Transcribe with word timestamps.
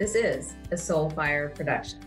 This 0.00 0.14
is 0.14 0.54
a 0.72 0.76
Soulfire 0.76 1.54
production. 1.54 1.98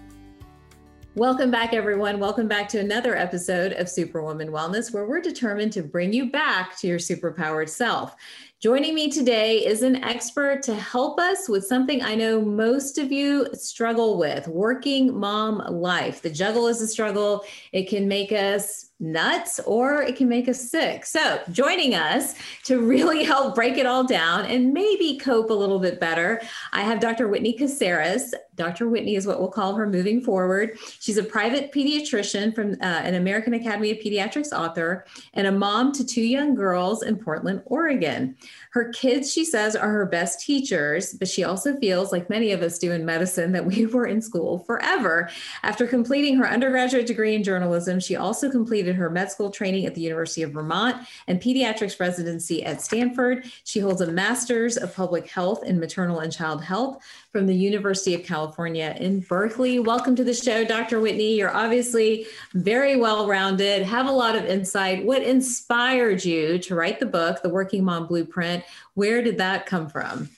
Welcome 1.14 1.52
back, 1.52 1.76
everyone. 1.76 2.20
Welcome 2.20 2.48
back 2.48 2.68
to 2.70 2.80
another 2.80 3.16
episode 3.16 3.74
of 3.74 3.88
Superwoman 3.88 4.48
Wellness, 4.48 4.92
where 4.92 5.06
we're 5.06 5.22
determined 5.22 5.72
to 5.74 5.84
bring 5.84 6.12
you 6.12 6.32
back 6.32 6.76
to 6.80 6.88
your 6.88 6.98
superpowered 6.98 7.70
self. 7.70 8.16
Joining 8.60 8.96
me 8.96 9.12
today 9.12 9.64
is 9.64 9.84
an 9.84 10.04
expert 10.04 10.64
to 10.64 10.74
help 10.74 11.20
us 11.20 11.48
with 11.48 11.68
something 11.68 12.02
I 12.02 12.16
know 12.16 12.42
most 12.42 12.98
of 12.98 13.12
you 13.12 13.46
struggle 13.54 14.18
with 14.18 14.48
working 14.48 15.16
mom 15.16 15.60
life. 15.70 16.24
The 16.24 16.32
juggle 16.32 16.66
is 16.66 16.82
a 16.82 16.88
struggle. 16.88 17.46
It 17.74 17.90
can 17.90 18.08
make 18.08 18.32
us 18.32 18.90
nuts 19.04 19.60
or 19.66 20.02
it 20.02 20.16
can 20.16 20.30
make 20.30 20.48
us 20.48 20.72
sick. 20.72 21.06
So, 21.06 21.42
joining 21.52 21.94
us 21.94 22.36
to 22.64 22.80
really 22.80 23.24
help 23.34 23.54
break 23.54 23.78
it 23.78 23.86
all 23.86 24.04
down 24.04 24.46
and 24.46 24.74
maybe 24.74 25.18
cope 25.18 25.50
a 25.50 25.54
little 25.54 25.80
bit 25.80 26.00
better, 26.00 26.42
I 26.72 26.82
have 26.82 27.00
Dr. 27.00 27.28
Whitney 27.28 27.56
Casares. 27.58 28.34
Dr. 28.56 28.88
Whitney 28.88 29.16
is 29.16 29.28
what 29.28 29.40
we'll 29.40 29.50
call 29.50 29.76
her 29.76 29.88
moving 29.88 30.22
forward. 30.22 30.78
She's 31.00 31.18
a 31.18 31.24
private 31.24 31.72
pediatrician 31.72 32.54
from 32.54 32.74
uh, 32.74 33.02
an 33.04 33.16
American 33.16 33.54
Academy 33.54 33.92
of 33.92 33.98
Pediatrics 33.98 34.52
author 34.52 35.06
and 35.34 35.48
a 35.48 35.52
mom 35.52 35.92
to 35.94 36.06
two 36.06 36.22
young 36.22 36.56
girls 36.56 37.04
in 37.04 37.18
Portland, 37.18 37.62
Oregon. 37.66 38.38
Her 38.74 38.90
kids, 38.90 39.32
she 39.32 39.46
says, 39.46 39.76
are 39.76 39.92
her 39.92 40.08
best 40.08 40.40
teachers, 40.40 41.14
but 41.14 41.28
she 41.28 41.44
also 41.44 41.78
feels, 41.78 42.12
like 42.12 42.28
many 42.28 42.52
of 42.54 42.64
us 42.64 42.80
do 42.80 42.92
in 42.92 43.06
medicine, 43.06 43.52
that 43.52 43.68
we 43.68 43.86
were 43.94 44.08
in 44.08 44.20
school 44.20 44.60
forever. 44.66 45.30
After 45.62 45.86
completing 45.86 46.38
her 46.38 46.50
undergraduate 46.50 47.06
degree 47.06 47.36
in 47.36 47.44
journalism, 47.44 48.00
she 48.00 48.16
also 48.16 48.50
completed 48.50 48.96
her 48.96 49.12
med 49.12 49.30
school 49.30 49.52
training 49.52 49.86
at 49.86 49.94
the 49.94 50.02
University 50.02 50.42
of 50.42 50.54
Vermont 50.54 51.08
and 51.28 51.40
pediatrics 51.40 52.00
residency 52.00 52.66
at 52.66 52.82
Stanford. 52.82 53.46
She 53.64 53.80
holds 53.80 54.02
a 54.02 54.12
master's 54.12 54.76
of 54.76 54.96
public 54.96 55.30
health 55.30 55.64
in 55.64 55.80
maternal 55.80 56.22
and 56.22 56.34
child 56.34 56.64
health 56.64 57.04
from 57.32 57.46
the 57.46 57.56
University 57.56 58.16
of 58.16 58.24
California 58.24 58.96
in 59.00 59.20
Berkeley. 59.20 59.80
Welcome 59.80 60.16
to 60.16 60.24
the 60.24 60.34
show, 60.34 60.64
Dr. 60.64 61.00
Whitney. 61.00 61.36
You're 61.36 61.56
obviously 61.56 62.26
very 62.56 62.96
well 62.96 63.28
rounded, 63.28 63.84
have 63.84 64.08
a 64.08 64.12
lot 64.12 64.36
of 64.36 64.46
insight. 64.46 65.06
What 65.06 65.22
inspired 65.22 66.26
you 66.26 66.58
to 66.58 66.74
write 66.74 67.00
the 67.00 67.06
book, 67.06 67.44
The 67.44 67.50
Working 67.50 67.84
Mom 67.84 68.08
Blueprint? 68.08 68.63
Where 68.94 69.22
did 69.22 69.38
that 69.38 69.66
come 69.66 69.90
from? 69.90 70.30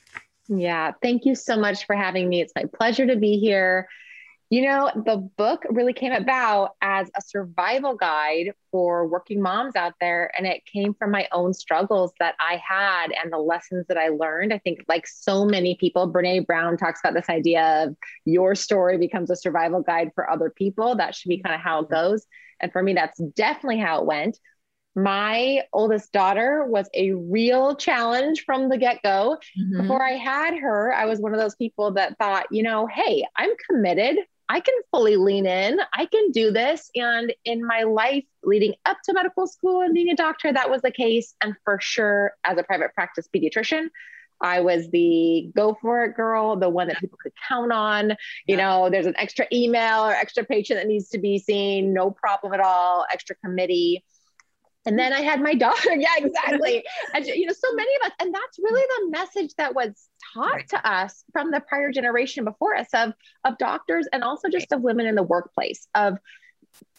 Yeah, 0.47 0.91
thank 1.01 1.25
you 1.25 1.35
so 1.35 1.57
much 1.57 1.85
for 1.85 1.95
having 1.95 2.29
me. 2.29 2.41
It's 2.41 2.53
my 2.55 2.65
pleasure 2.77 3.07
to 3.07 3.15
be 3.15 3.39
here. 3.39 3.87
You 4.51 4.61
know, 4.61 4.91
the 4.93 5.17
book 5.37 5.63
really 5.71 5.91
came 5.91 6.11
about 6.11 6.75
as 6.79 7.09
a 7.17 7.21
survival 7.21 7.95
guide 7.95 8.53
for 8.71 9.07
working 9.07 9.41
moms 9.41 9.75
out 9.75 9.93
there. 9.99 10.31
And 10.37 10.45
it 10.45 10.63
came 10.71 10.93
from 10.93 11.09
my 11.09 11.27
own 11.31 11.51
struggles 11.51 12.13
that 12.19 12.35
I 12.39 12.61
had 12.63 13.07
and 13.11 13.33
the 13.33 13.39
lessons 13.39 13.87
that 13.87 13.97
I 13.97 14.09
learned. 14.09 14.53
I 14.53 14.59
think, 14.59 14.85
like 14.87 15.07
so 15.07 15.45
many 15.45 15.75
people, 15.75 16.13
Brene 16.13 16.45
Brown 16.45 16.77
talks 16.77 16.99
about 17.03 17.15
this 17.15 17.27
idea 17.27 17.85
of 17.87 17.95
your 18.25 18.53
story 18.53 18.99
becomes 18.99 19.31
a 19.31 19.35
survival 19.35 19.81
guide 19.81 20.11
for 20.13 20.29
other 20.29 20.51
people. 20.51 20.95
That 20.95 21.15
should 21.15 21.29
be 21.29 21.41
kind 21.41 21.55
of 21.55 21.61
how 21.61 21.79
it 21.79 21.89
goes. 21.89 22.27
And 22.59 22.71
for 22.71 22.83
me, 22.83 22.93
that's 22.93 23.19
definitely 23.35 23.79
how 23.79 24.01
it 24.01 24.05
went. 24.05 24.37
My 24.95 25.63
oldest 25.73 26.13
daughter 26.13 26.65
was 26.65 26.89
a 26.93 27.11
real 27.11 27.75
challenge 27.75 28.45
from 28.45 28.69
the 28.69 28.77
get 28.77 29.03
go. 29.03 29.37
Mm-hmm. 29.59 29.81
Before 29.81 30.01
I 30.01 30.13
had 30.13 30.57
her, 30.57 30.93
I 30.93 31.05
was 31.05 31.19
one 31.19 31.33
of 31.33 31.39
those 31.39 31.55
people 31.55 31.91
that 31.91 32.17
thought, 32.17 32.45
you 32.49 32.63
know, 32.63 32.87
hey, 32.87 33.25
I'm 33.35 33.51
committed. 33.69 34.17
I 34.47 34.59
can 34.59 34.75
fully 34.91 35.17
lean 35.17 35.47
in. 35.47 35.79
I 35.93 36.05
can 36.05 36.31
do 36.31 36.51
this. 36.51 36.89
And 36.95 37.33
in 37.43 37.65
my 37.65 37.83
life 37.83 38.23
leading 38.43 38.75
up 38.85 38.97
to 39.05 39.13
medical 39.13 39.47
school 39.47 39.81
and 39.81 39.93
being 39.93 40.09
a 40.09 40.15
doctor, 40.15 40.53
that 40.53 40.69
was 40.69 40.81
the 40.81 40.91
case. 40.91 41.35
And 41.41 41.55
for 41.63 41.79
sure, 41.81 42.33
as 42.43 42.57
a 42.57 42.63
private 42.63 42.93
practice 42.93 43.27
pediatrician, 43.35 43.89
I 44.41 44.61
was 44.61 44.89
the 44.89 45.49
go 45.55 45.77
for 45.81 46.03
it 46.03 46.15
girl, 46.15 46.55
the 46.57 46.69
one 46.69 46.87
that 46.89 46.99
people 46.99 47.17
could 47.21 47.31
count 47.47 47.71
on. 47.71 48.15
You 48.45 48.57
know, 48.57 48.89
there's 48.89 49.07
an 49.07 49.15
extra 49.17 49.47
email 49.51 50.05
or 50.05 50.11
extra 50.11 50.43
patient 50.43 50.79
that 50.79 50.87
needs 50.87 51.09
to 51.09 51.17
be 51.17 51.39
seen, 51.39 51.93
no 51.93 52.11
problem 52.11 52.53
at 52.53 52.59
all, 52.59 53.05
extra 53.11 53.35
committee. 53.43 54.03
And 54.85 54.97
then 54.97 55.13
I 55.13 55.21
had 55.21 55.41
my 55.41 55.53
daughter. 55.65 55.93
Yeah, 55.95 56.13
exactly. 56.17 56.83
and, 57.13 57.25
you 57.25 57.45
know, 57.45 57.53
so 57.53 57.73
many 57.73 57.95
of 57.95 58.07
us, 58.07 58.11
and 58.19 58.33
that's 58.33 58.59
really 58.59 58.83
the 58.99 59.11
message 59.11 59.53
that 59.57 59.75
was 59.75 60.09
taught 60.33 60.53
right. 60.53 60.69
to 60.69 60.89
us 60.89 61.23
from 61.31 61.51
the 61.51 61.59
prior 61.59 61.91
generation 61.91 62.45
before 62.45 62.75
us 62.75 62.87
of, 62.93 63.13
of 63.43 63.57
doctors 63.57 64.07
and 64.11 64.23
also 64.23 64.49
just 64.49 64.71
of 64.71 64.81
women 64.81 65.05
in 65.05 65.15
the 65.15 65.23
workplace 65.23 65.87
of 65.95 66.17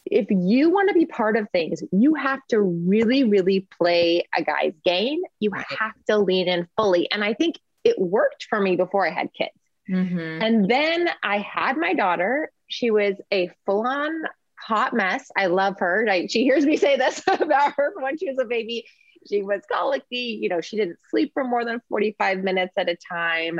if 0.09 0.27
you 0.29 0.69
want 0.69 0.89
to 0.89 0.93
be 0.93 1.05
part 1.05 1.35
of 1.35 1.49
things, 1.51 1.83
you 1.91 2.15
have 2.15 2.39
to 2.49 2.61
really, 2.61 3.23
really 3.23 3.67
play 3.77 4.27
a 4.35 4.41
guy's 4.41 4.73
game. 4.85 5.21
You 5.39 5.51
have 5.51 5.93
to 6.07 6.17
lean 6.17 6.47
in 6.47 6.67
fully. 6.77 7.11
And 7.11 7.23
I 7.23 7.33
think 7.33 7.59
it 7.83 7.99
worked 7.99 8.47
for 8.49 8.59
me 8.59 8.75
before 8.75 9.05
I 9.05 9.11
had 9.11 9.29
kids. 9.33 9.51
Mm-hmm. 9.89 10.41
And 10.41 10.69
then 10.69 11.09
I 11.23 11.39
had 11.39 11.77
my 11.77 11.93
daughter. 11.93 12.51
She 12.67 12.91
was 12.91 13.15
a 13.31 13.49
full 13.65 13.85
on 13.85 14.23
hot 14.59 14.93
mess. 14.93 15.29
I 15.35 15.47
love 15.47 15.79
her. 15.79 16.05
I, 16.09 16.27
she 16.27 16.43
hears 16.43 16.65
me 16.65 16.77
say 16.77 16.97
this 16.97 17.21
about 17.27 17.73
her 17.77 17.93
when 17.99 18.17
she 18.17 18.29
was 18.29 18.39
a 18.39 18.45
baby. 18.45 18.85
She 19.27 19.43
was 19.43 19.61
colicky. 19.71 20.39
You 20.41 20.49
know, 20.49 20.61
she 20.61 20.77
didn't 20.77 20.97
sleep 21.09 21.31
for 21.33 21.43
more 21.43 21.65
than 21.65 21.81
45 21.89 22.43
minutes 22.43 22.73
at 22.77 22.89
a 22.89 22.95
time. 22.95 23.59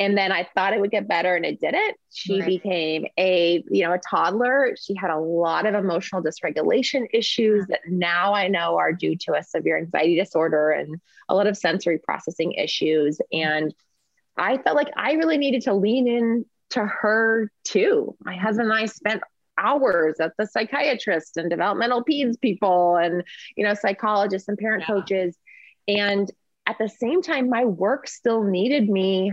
And 0.00 0.18
then 0.18 0.32
I 0.32 0.48
thought 0.54 0.72
it 0.72 0.80
would 0.80 0.90
get 0.90 1.06
better 1.06 1.36
and 1.36 1.44
it 1.44 1.60
didn't. 1.60 1.96
She 2.10 2.40
right. 2.40 2.46
became 2.46 3.06
a, 3.18 3.62
you 3.70 3.84
know, 3.84 3.92
a 3.92 3.98
toddler. 3.98 4.74
She 4.80 4.94
had 4.96 5.10
a 5.10 5.18
lot 5.18 5.64
of 5.64 5.74
emotional 5.74 6.22
dysregulation 6.22 7.06
issues 7.12 7.66
that 7.68 7.80
now 7.86 8.34
I 8.34 8.48
know 8.48 8.78
are 8.78 8.92
due 8.92 9.16
to 9.18 9.34
a 9.34 9.44
severe 9.44 9.78
anxiety 9.78 10.16
disorder 10.16 10.70
and 10.70 11.00
a 11.28 11.34
lot 11.34 11.46
of 11.46 11.56
sensory 11.56 11.98
processing 11.98 12.52
issues. 12.52 13.20
And 13.32 13.72
I 14.36 14.58
felt 14.58 14.76
like 14.76 14.90
I 14.96 15.12
really 15.12 15.38
needed 15.38 15.62
to 15.62 15.74
lean 15.74 16.08
in 16.08 16.46
to 16.70 16.84
her 16.84 17.50
too. 17.64 18.16
My 18.24 18.34
husband 18.34 18.70
and 18.70 18.78
I 18.78 18.86
spent 18.86 19.22
hours 19.58 20.20
at 20.20 20.32
the 20.38 20.46
psychiatrist 20.46 21.36
and 21.36 21.50
developmental 21.50 22.04
peds 22.04 22.40
people 22.40 22.96
and 22.96 23.22
you 23.56 23.64
know 23.64 23.74
psychologists 23.74 24.48
and 24.48 24.58
parent 24.58 24.84
yeah. 24.88 24.94
coaches. 24.94 25.36
And 25.88 26.30
at 26.66 26.78
the 26.78 26.88
same 26.88 27.22
time 27.22 27.48
my 27.48 27.64
work 27.64 28.08
still 28.08 28.44
needed 28.44 28.88
me 28.88 29.32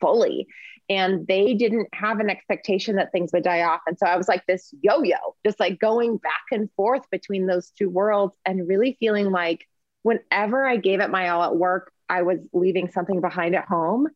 fully. 0.00 0.46
And 0.90 1.26
they 1.26 1.54
didn't 1.54 1.88
have 1.94 2.20
an 2.20 2.28
expectation 2.28 2.96
that 2.96 3.10
things 3.10 3.32
would 3.32 3.42
die 3.42 3.62
off. 3.62 3.80
And 3.86 3.98
so 3.98 4.06
i 4.06 4.16
was 4.16 4.28
like 4.28 4.44
this 4.46 4.72
yo-yo 4.82 5.16
just 5.44 5.60
like 5.60 5.78
going 5.78 6.18
back 6.18 6.44
and 6.52 6.70
forth 6.76 7.08
between 7.10 7.46
those 7.46 7.70
two 7.70 7.88
worlds 7.88 8.36
and 8.44 8.68
really 8.68 8.96
feeling 9.00 9.30
like 9.30 9.66
whenever 10.02 10.66
i 10.66 10.76
gave 10.76 11.00
it 11.00 11.10
my 11.10 11.30
all 11.30 11.42
at 11.42 11.56
work 11.56 11.90
i 12.08 12.22
was 12.22 12.38
leaving 12.52 12.90
something 12.90 13.20
behind 13.20 13.54
at 13.54 13.64
home 13.64 14.06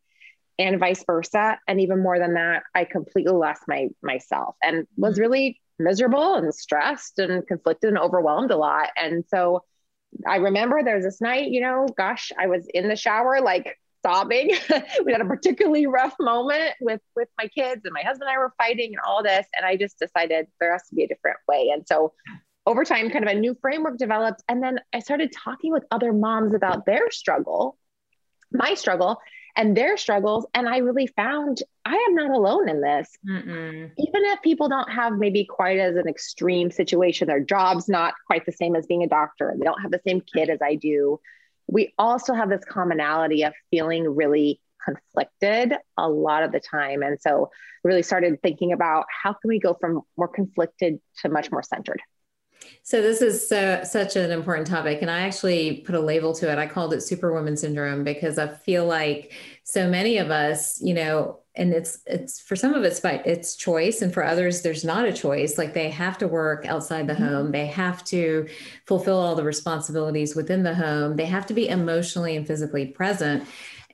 and 0.59 0.81
vice 0.81 1.05
versa. 1.05 1.59
And 1.69 1.81
even 1.81 2.03
more 2.03 2.19
than 2.19 2.35
that, 2.35 2.65
I 2.75 2.85
completely 2.85 3.33
lost 3.33 3.63
my 3.69 3.89
myself 4.03 4.57
and 4.63 4.87
was 4.97 5.15
mm-hmm. 5.15 5.21
really 5.21 5.61
miserable 5.79 6.35
and 6.35 6.53
stressed 6.53 7.19
and 7.19 7.47
conflicted 7.47 7.91
and 7.91 7.99
overwhelmed 7.99 8.51
a 8.51 8.57
lot. 8.57 8.91
And 8.97 9.25
so 9.29 9.65
I 10.27 10.37
remember 10.37 10.83
there 10.83 10.97
was 10.97 11.05
this 11.05 11.21
night, 11.21 11.51
you 11.51 11.61
know, 11.61 11.87
gosh, 11.97 12.33
I 12.39 12.47
was 12.49 12.67
in 12.73 12.89
the 12.89 12.97
shower 12.97 13.41
like 13.41 13.79
sobbing. 14.05 14.51
we 15.05 15.13
had 15.13 15.21
a 15.21 15.27
particularly 15.27 15.87
rough 15.87 16.15
moment 16.19 16.75
with 16.81 17.01
with 17.15 17.29
my 17.39 17.49
kids 17.49 17.83
and 17.85 17.93
my 17.93 18.03
husband 18.03 18.29
and 18.29 18.37
I 18.37 18.39
were 18.39 18.53
fighting 18.59 18.91
and 18.91 19.01
all 19.07 19.23
this. 19.23 19.47
And 19.57 19.65
I 19.65 19.77
just 19.77 19.99
decided 19.99 20.47
there 20.61 20.73
has 20.73 20.89
to 20.89 20.95
be 20.95 21.05
a 21.05 21.09
different 21.09 21.39
way. 21.47 21.71
And 21.73 21.87
so 21.87 22.13
over 22.67 22.85
time, 22.85 23.11
kind 23.11 23.27
of 23.27 23.35
a 23.35 23.39
new 23.39 23.57
framework 23.61 23.97
developed. 23.97 24.43
And 24.49 24.63
then 24.63 24.81
I 24.93 24.99
started 24.99 25.33
talking 25.33 25.73
with 25.73 25.85
other 25.91 26.13
moms 26.13 26.55
about 26.55 26.85
their 26.85 27.11
struggle, 27.11 27.79
my 28.53 28.75
struggle 28.75 29.19
and 29.59 29.77
their 29.77 29.97
struggles. 29.97 30.47
And 30.55 30.69
I 30.69 30.79
really 30.79 31.09
found 31.09 31.63
I 31.85 31.95
am 32.09 32.15
not 32.15 32.31
alone 32.31 32.69
in 32.69 32.81
this. 32.81 33.11
Mm-mm. 33.29 33.91
Even 33.99 34.25
if 34.27 34.41
people 34.41 34.69
don't 34.69 34.91
have 34.91 35.19
maybe 35.19 35.45
quite 35.45 35.79
as 35.79 35.97
an 35.97 36.09
extreme 36.09 36.71
situation, 36.71 37.27
their 37.27 37.41
job's 37.41 37.89
not 37.89 38.15
quite 38.27 38.47
the 38.47 38.53
same 38.53 38.77
as 38.77 38.87
being 38.87 39.03
a 39.03 39.09
doctor, 39.09 39.53
they 39.59 39.65
don't 39.65 39.83
have 39.83 39.91
the 39.91 40.01
same 40.07 40.21
kid 40.21 40.49
as 40.49 40.61
I 40.63 40.77
do. 40.77 41.21
We 41.67 41.93
also 41.99 42.33
have 42.33 42.49
this 42.49 42.65
commonality 42.65 43.43
of 43.43 43.53
feeling 43.71 44.09
really 44.09 44.61
conflicted 44.83 45.75
a 45.99 46.09
lot 46.09 46.45
of 46.45 46.53
the 46.53 46.61
time. 46.61 47.03
And 47.03 47.21
so 47.21 47.51
really 47.83 48.03
started 48.03 48.41
thinking 48.41 48.73
about 48.73 49.07
how 49.11 49.33
can 49.33 49.49
we 49.49 49.59
go 49.59 49.75
from 49.75 50.03
more 50.17 50.29
conflicted 50.29 51.01
to 51.23 51.29
much 51.29 51.51
more 51.51 51.63
centered. 51.63 52.01
So 52.89 53.03
this 53.03 53.21
is 53.21 53.47
so, 53.47 53.83
such 53.85 54.17
an 54.17 54.31
important 54.31 54.67
topic, 54.67 55.03
and 55.03 55.11
I 55.11 55.21
actually 55.21 55.83
put 55.83 55.95
a 55.95 56.01
label 56.01 56.33
to 56.37 56.51
it. 56.51 56.57
I 56.57 56.67
called 56.67 56.95
it 56.95 57.03
Superwoman 57.03 57.55
syndrome 57.55 58.03
because 58.03 58.39
I 58.39 58.49
feel 58.49 58.87
like 58.87 59.33
so 59.63 59.91
many 59.91 60.17
of 60.17 60.31
us, 60.31 60.81
you 60.81 60.95
know, 60.95 61.41
and 61.55 61.75
it's 61.75 61.99
it's 62.07 62.41
for 62.41 62.57
some 62.57 62.73
of 62.73 62.85
it's 62.85 63.01
by 63.01 63.21
it's 63.27 63.57
choice, 63.57 64.01
and 64.01 64.15
for 64.15 64.25
others, 64.25 64.63
there's 64.63 64.87
not 64.87 65.05
a 65.05 65.13
choice. 65.13 65.59
Like 65.59 65.75
they 65.75 65.91
have 65.91 66.17
to 66.17 66.29
work 66.29 66.65
outside 66.65 67.07
the 67.09 67.13
mm-hmm. 67.13 67.25
home, 67.27 67.53
they 67.53 67.67
have 67.67 68.05
to 68.05 68.49
fulfill 68.87 69.19
all 69.19 69.35
the 69.35 69.45
responsibilities 69.45 70.35
within 70.35 70.63
the 70.63 70.75
home, 70.75 71.17
they 71.17 71.27
have 71.27 71.45
to 71.49 71.53
be 71.53 71.69
emotionally 71.69 72.37
and 72.37 72.47
physically 72.47 72.87
present 72.87 73.47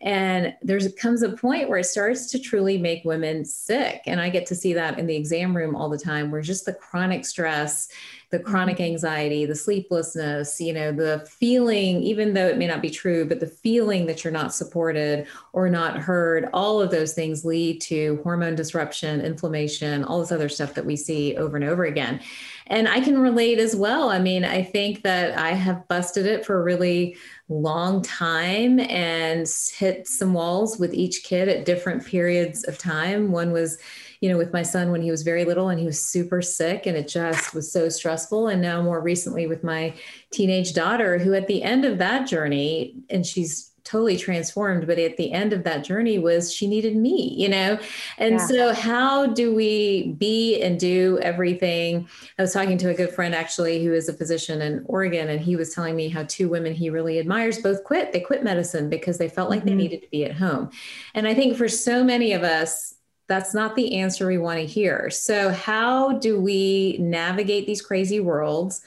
and 0.04 0.54
there 0.60 0.78
comes 0.90 1.22
a 1.22 1.30
point 1.30 1.70
where 1.70 1.78
it 1.78 1.84
starts 1.84 2.26
to 2.26 2.38
truly 2.38 2.76
make 2.76 3.06
women 3.06 3.42
sick. 3.42 4.02
And 4.04 4.20
I 4.20 4.28
get 4.28 4.44
to 4.46 4.54
see 4.54 4.74
that 4.74 4.98
in 4.98 5.06
the 5.06 5.16
exam 5.16 5.56
room 5.56 5.74
all 5.74 5.88
the 5.88 5.98
time, 5.98 6.30
where 6.30 6.42
just 6.42 6.66
the 6.66 6.74
chronic 6.74 7.24
stress, 7.24 7.88
the 8.34 8.40
chronic 8.40 8.78
mm-hmm. 8.78 8.94
anxiety, 8.94 9.46
the 9.46 9.54
sleeplessness, 9.54 10.60
you 10.60 10.72
know, 10.72 10.90
the 10.90 11.24
feeling, 11.38 12.02
even 12.02 12.34
though 12.34 12.48
it 12.48 12.58
may 12.58 12.66
not 12.66 12.82
be 12.82 12.90
true, 12.90 13.24
but 13.24 13.38
the 13.38 13.46
feeling 13.46 14.06
that 14.06 14.24
you're 14.24 14.32
not 14.32 14.52
supported 14.52 15.24
or 15.52 15.70
not 15.70 15.98
heard, 15.98 16.48
all 16.52 16.82
of 16.82 16.90
those 16.90 17.12
things 17.12 17.44
lead 17.44 17.80
to 17.80 18.18
hormone 18.24 18.56
disruption, 18.56 19.20
inflammation, 19.20 20.02
all 20.02 20.18
this 20.18 20.32
other 20.32 20.48
stuff 20.48 20.74
that 20.74 20.84
we 20.84 20.96
see 20.96 21.36
over 21.36 21.54
and 21.56 21.64
over 21.64 21.84
again. 21.84 22.20
And 22.66 22.88
I 22.88 23.00
can 23.00 23.20
relate 23.20 23.60
as 23.60 23.76
well. 23.76 24.10
I 24.10 24.18
mean, 24.18 24.44
I 24.44 24.64
think 24.64 25.02
that 25.02 25.38
I 25.38 25.50
have 25.50 25.86
busted 25.86 26.26
it 26.26 26.44
for 26.44 26.58
a 26.58 26.64
really 26.64 27.16
long 27.48 28.02
time 28.02 28.80
and 28.80 29.46
hit 29.76 30.08
some 30.08 30.34
walls 30.34 30.76
with 30.76 30.92
each 30.92 31.22
kid 31.22 31.48
at 31.48 31.66
different 31.66 32.04
periods 32.04 32.64
of 32.64 32.78
time. 32.78 33.30
One 33.30 33.52
was, 33.52 33.78
you 34.24 34.30
know, 34.30 34.38
with 34.38 34.54
my 34.54 34.62
son 34.62 34.90
when 34.90 35.02
he 35.02 35.10
was 35.10 35.22
very 35.22 35.44
little 35.44 35.68
and 35.68 35.78
he 35.78 35.84
was 35.84 36.00
super 36.00 36.40
sick 36.40 36.86
and 36.86 36.96
it 36.96 37.06
just 37.06 37.52
was 37.52 37.70
so 37.70 37.90
stressful. 37.90 38.48
And 38.48 38.62
now 38.62 38.80
more 38.80 38.98
recently 38.98 39.46
with 39.46 39.62
my 39.62 39.92
teenage 40.30 40.72
daughter, 40.72 41.18
who 41.18 41.34
at 41.34 41.46
the 41.46 41.62
end 41.62 41.84
of 41.84 41.98
that 41.98 42.26
journey, 42.26 42.94
and 43.10 43.26
she's 43.26 43.70
totally 43.84 44.16
transformed 44.16 44.86
but 44.86 44.98
at 44.98 45.18
the 45.18 45.30
end 45.30 45.52
of 45.52 45.62
that 45.64 45.84
journey 45.84 46.18
was 46.18 46.50
she 46.50 46.66
needed 46.66 46.96
me 46.96 47.34
you 47.36 47.50
know 47.50 47.78
and 48.16 48.36
yeah. 48.36 48.46
so 48.46 48.72
how 48.72 49.26
do 49.26 49.54
we 49.54 50.14
be 50.14 50.58
and 50.62 50.80
do 50.80 51.18
everything 51.20 52.08
i 52.38 52.42
was 52.42 52.54
talking 52.54 52.78
to 52.78 52.88
a 52.88 52.94
good 52.94 53.10
friend 53.10 53.34
actually 53.34 53.84
who 53.84 53.92
is 53.92 54.08
a 54.08 54.14
physician 54.14 54.62
in 54.62 54.82
oregon 54.86 55.28
and 55.28 55.42
he 55.42 55.54
was 55.54 55.74
telling 55.74 55.94
me 55.94 56.08
how 56.08 56.24
two 56.28 56.48
women 56.48 56.72
he 56.72 56.88
really 56.88 57.18
admires 57.18 57.58
both 57.58 57.84
quit 57.84 58.10
they 58.10 58.20
quit 58.20 58.42
medicine 58.42 58.88
because 58.88 59.18
they 59.18 59.28
felt 59.28 59.50
like 59.50 59.60
mm-hmm. 59.60 59.68
they 59.68 59.74
needed 59.74 60.00
to 60.00 60.08
be 60.08 60.24
at 60.24 60.34
home 60.34 60.70
and 61.12 61.28
i 61.28 61.34
think 61.34 61.54
for 61.54 61.68
so 61.68 62.02
many 62.02 62.32
of 62.32 62.42
us 62.42 62.93
that's 63.26 63.54
not 63.54 63.74
the 63.74 63.96
answer 63.96 64.26
we 64.26 64.38
want 64.38 64.58
to 64.58 64.66
hear 64.66 65.10
so 65.10 65.50
how 65.50 66.12
do 66.18 66.40
we 66.40 66.96
navigate 66.98 67.66
these 67.66 67.82
crazy 67.82 68.20
worlds 68.20 68.82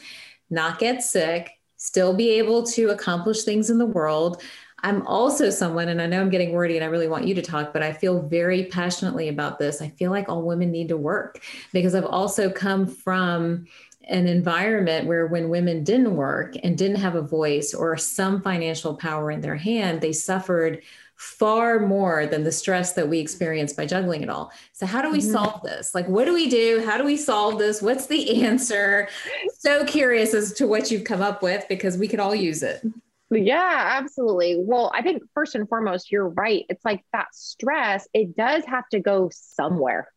not 0.50 0.80
get 0.80 1.01
sick 1.01 1.51
still 1.78 2.13
be 2.13 2.31
able 2.31 2.63
to 2.63 2.89
accomplish 2.89 3.44
things 3.44 3.69
in 3.69 3.78
the 3.78 3.86
world 3.86 4.42
I'm 4.84 5.06
also 5.07 5.50
someone, 5.50 5.89
and 5.89 6.01
I 6.01 6.06
know 6.06 6.22
I'm 6.22 6.30
getting 6.30 6.51
wordy 6.51 6.75
and 6.75 6.84
I 6.84 6.88
really 6.88 7.07
want 7.07 7.25
you 7.25 7.34
to 7.36 7.42
talk, 7.42 7.74
but 7.74 7.81
I 7.81 7.94
feel 7.94 8.22
very 8.22 8.66
passionately 8.66 9.28
about 9.28 9.57
this. 9.57 9.81
I 9.81 9.89
feel 9.89 10.12
like 10.12 10.30
all 10.30 10.44
women 10.44 10.72
need 10.72 10.89
to 10.89 10.98
work 10.98 11.42
because 11.74 11.95
I've 11.95 12.06
also 12.06 12.50
come 12.51 12.86
from 12.86 13.66
an 14.07 14.28
environment 14.28 15.07
where 15.07 15.28
when 15.28 15.50
women 15.50 15.84
didn't 15.84 16.16
work 16.16 16.56
and 16.63 16.78
didn't 16.78 16.98
have 16.98 17.16
a 17.16 17.22
voice 17.22 17.74
or 17.74 17.98
some 17.98 18.42
financial 18.42 18.95
power 18.95 19.31
in 19.31 19.42
their 19.42 19.56
hand, 19.56 20.00
they 20.00 20.13
suffered 20.13 20.84
far 21.17 21.79
more 21.79 22.25
than 22.27 22.43
the 22.43 22.51
stress 22.51 22.93
that 22.93 23.09
we 23.09 23.19
experience 23.19 23.73
by 23.73 23.85
juggling 23.85 24.21
it 24.21 24.29
all. 24.29 24.51
So, 24.71 24.85
how 24.85 25.01
do 25.01 25.11
we 25.11 25.19
mm-hmm. 25.19 25.31
solve 25.31 25.61
this? 25.63 25.93
Like, 25.93 26.07
what 26.07 26.25
do 26.25 26.33
we 26.33 26.47
do? 26.47 26.83
How 26.85 26.97
do 26.97 27.03
we 27.03 27.17
solve 27.17 27.57
this? 27.57 27.81
What's 27.81 28.05
the 28.05 28.43
answer? 28.45 29.09
So 29.57 29.83
curious 29.85 30.33
as 30.33 30.53
to 30.53 30.67
what 30.67 30.91
you've 30.91 31.03
come 31.03 31.21
up 31.21 31.41
with 31.41 31.65
because 31.67 31.97
we 31.97 32.07
could 32.07 32.19
all 32.19 32.35
use 32.35 32.63
it. 32.63 32.85
Yeah, 33.29 33.97
absolutely. 33.97 34.55
Well, 34.57 34.91
I 34.93 35.01
think 35.01 35.23
first 35.33 35.55
and 35.55 35.67
foremost, 35.67 36.11
you're 36.11 36.29
right. 36.29 36.65
It's 36.69 36.85
like 36.85 37.03
that 37.11 37.33
stress, 37.33 38.07
it 38.13 38.37
does 38.37 38.63
have 38.65 38.87
to 38.89 38.99
go 38.99 39.29
somewhere. 39.33 40.07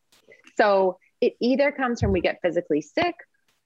So 0.56 0.98
it 1.20 1.34
either 1.40 1.72
comes 1.72 2.00
from 2.00 2.12
we 2.12 2.20
get 2.20 2.40
physically 2.42 2.82
sick 2.82 3.14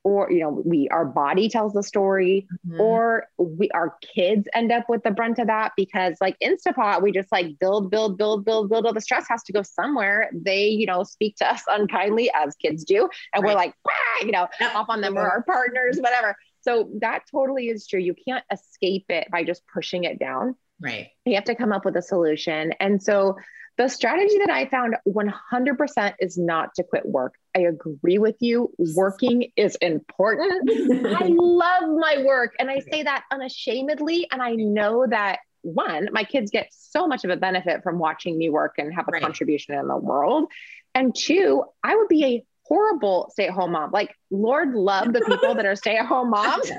or 0.05 0.31
you 0.31 0.41
know 0.41 0.63
we 0.65 0.89
our 0.91 1.05
body 1.05 1.49
tells 1.49 1.73
the 1.73 1.83
story 1.83 2.47
mm-hmm. 2.67 2.81
or 2.81 3.27
we 3.39 3.69
our 3.71 3.97
kids 4.15 4.47
end 4.55 4.71
up 4.71 4.85
with 4.89 5.03
the 5.03 5.11
brunt 5.11 5.39
of 5.39 5.47
that 5.49 5.73
because 5.77 6.17
like 6.21 6.37
instapot 6.41 7.03
we 7.03 7.11
just 7.11 7.33
like 7.33 7.59
build 7.59 7.91
build 7.91 8.17
build 8.17 8.45
build 8.45 8.69
build 8.69 8.87
all 8.87 8.93
the 8.93 9.01
stress 9.01 9.27
has 9.29 9.43
to 9.43 9.53
go 9.53 9.63
somewhere 9.63 10.31
they 10.33 10.67
you 10.67 10.87
know 10.87 11.03
speak 11.03 11.35
to 11.37 11.51
us 11.51 11.63
unkindly 11.69 12.31
as 12.35 12.55
kids 12.57 12.85
do 12.85 13.09
and 13.33 13.43
right. 13.43 13.51
we're 13.51 13.57
like 13.57 13.75
you 14.21 14.31
know 14.31 14.47
off 14.75 14.87
on 14.89 15.01
them 15.01 15.17
or 15.17 15.29
our 15.29 15.43
partners 15.43 15.99
whatever 15.99 16.37
so 16.65 16.89
that 17.01 17.25
totally 17.31 17.69
is 17.69 17.87
true. 17.87 18.01
You 18.01 18.15
can't 18.27 18.45
escape 18.51 19.05
it 19.11 19.29
by 19.31 19.45
just 19.45 19.63
pushing 19.73 20.05
it 20.05 20.19
down. 20.19 20.57
Right. 20.81 21.09
You 21.27 21.35
have 21.35 21.45
to 21.45 21.55
come 21.55 21.73
up 21.73 21.85
with 21.85 21.95
a 21.97 22.03
solution. 22.03 22.73
And 22.81 23.03
so 23.03 23.37
the 23.77 23.89
strategy 23.89 24.39
that 24.39 24.51
I 24.51 24.67
found 24.67 24.97
100% 25.09 26.15
is 26.21 26.39
not 26.39 26.75
to 26.77 26.85
quit 26.85 27.05
work. 27.05 27.35
I 27.57 27.61
agree 27.61 28.19
with 28.19 28.37
you. 28.41 28.73
Working 28.79 29.51
is 29.57 29.75
important. 29.77 30.71
I 31.07 31.27
love 31.29 31.83
my 31.89 32.23
work. 32.25 32.55
And 32.59 32.71
I 32.71 32.81
say 32.81 33.03
that 33.03 33.25
unashamedly. 33.33 34.29
And 34.31 34.41
I 34.41 34.53
know 34.53 35.07
that 35.09 35.41
one, 35.63 36.09
my 36.13 36.25
kids 36.25 36.51
get 36.51 36.69
so 36.71 37.09
much 37.09 37.25
of 37.25 37.31
a 37.31 37.37
benefit 37.37 37.83
from 37.83 37.99
watching 37.99 38.39
me 38.39 38.49
work 38.49 38.75
and 38.79 38.95
have 38.95 39.09
a 39.09 39.13
right. 39.13 39.23
contribution 39.23 39.75
in 39.75 39.89
the 39.89 39.97
world. 39.97 40.51
And 40.95 41.15
two, 41.15 41.65
I 41.83 41.97
would 41.97 42.09
be 42.09 42.25
a 42.25 42.45
horrible 42.63 43.29
stay 43.33 43.49
at 43.49 43.55
home 43.55 43.73
mom. 43.73 43.91
Like, 43.91 44.15
Lord 44.31 44.75
love 44.75 45.13
the 45.13 45.21
people 45.21 45.55
that 45.55 45.67
are 45.67 45.77
stay 45.77 45.97
at 45.97 46.07
home 46.07 46.31
moms. 46.31 46.71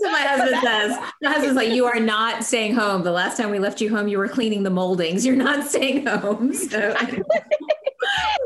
That's 0.00 0.12
what 0.12 0.12
my 0.12 0.28
husband 0.28 0.60
says. 0.62 1.12
My 1.22 1.30
husband's 1.30 1.56
like, 1.56 1.70
You 1.70 1.86
are 1.86 2.00
not 2.00 2.44
staying 2.44 2.74
home. 2.74 3.02
The 3.02 3.12
last 3.12 3.36
time 3.36 3.50
we 3.50 3.58
left 3.58 3.80
you 3.80 3.94
home, 3.94 4.08
you 4.08 4.18
were 4.18 4.28
cleaning 4.28 4.62
the 4.62 4.70
moldings. 4.70 5.24
You're 5.26 5.36
not 5.36 5.66
staying 5.66 6.06
home. 6.06 6.52
So. 6.70 6.94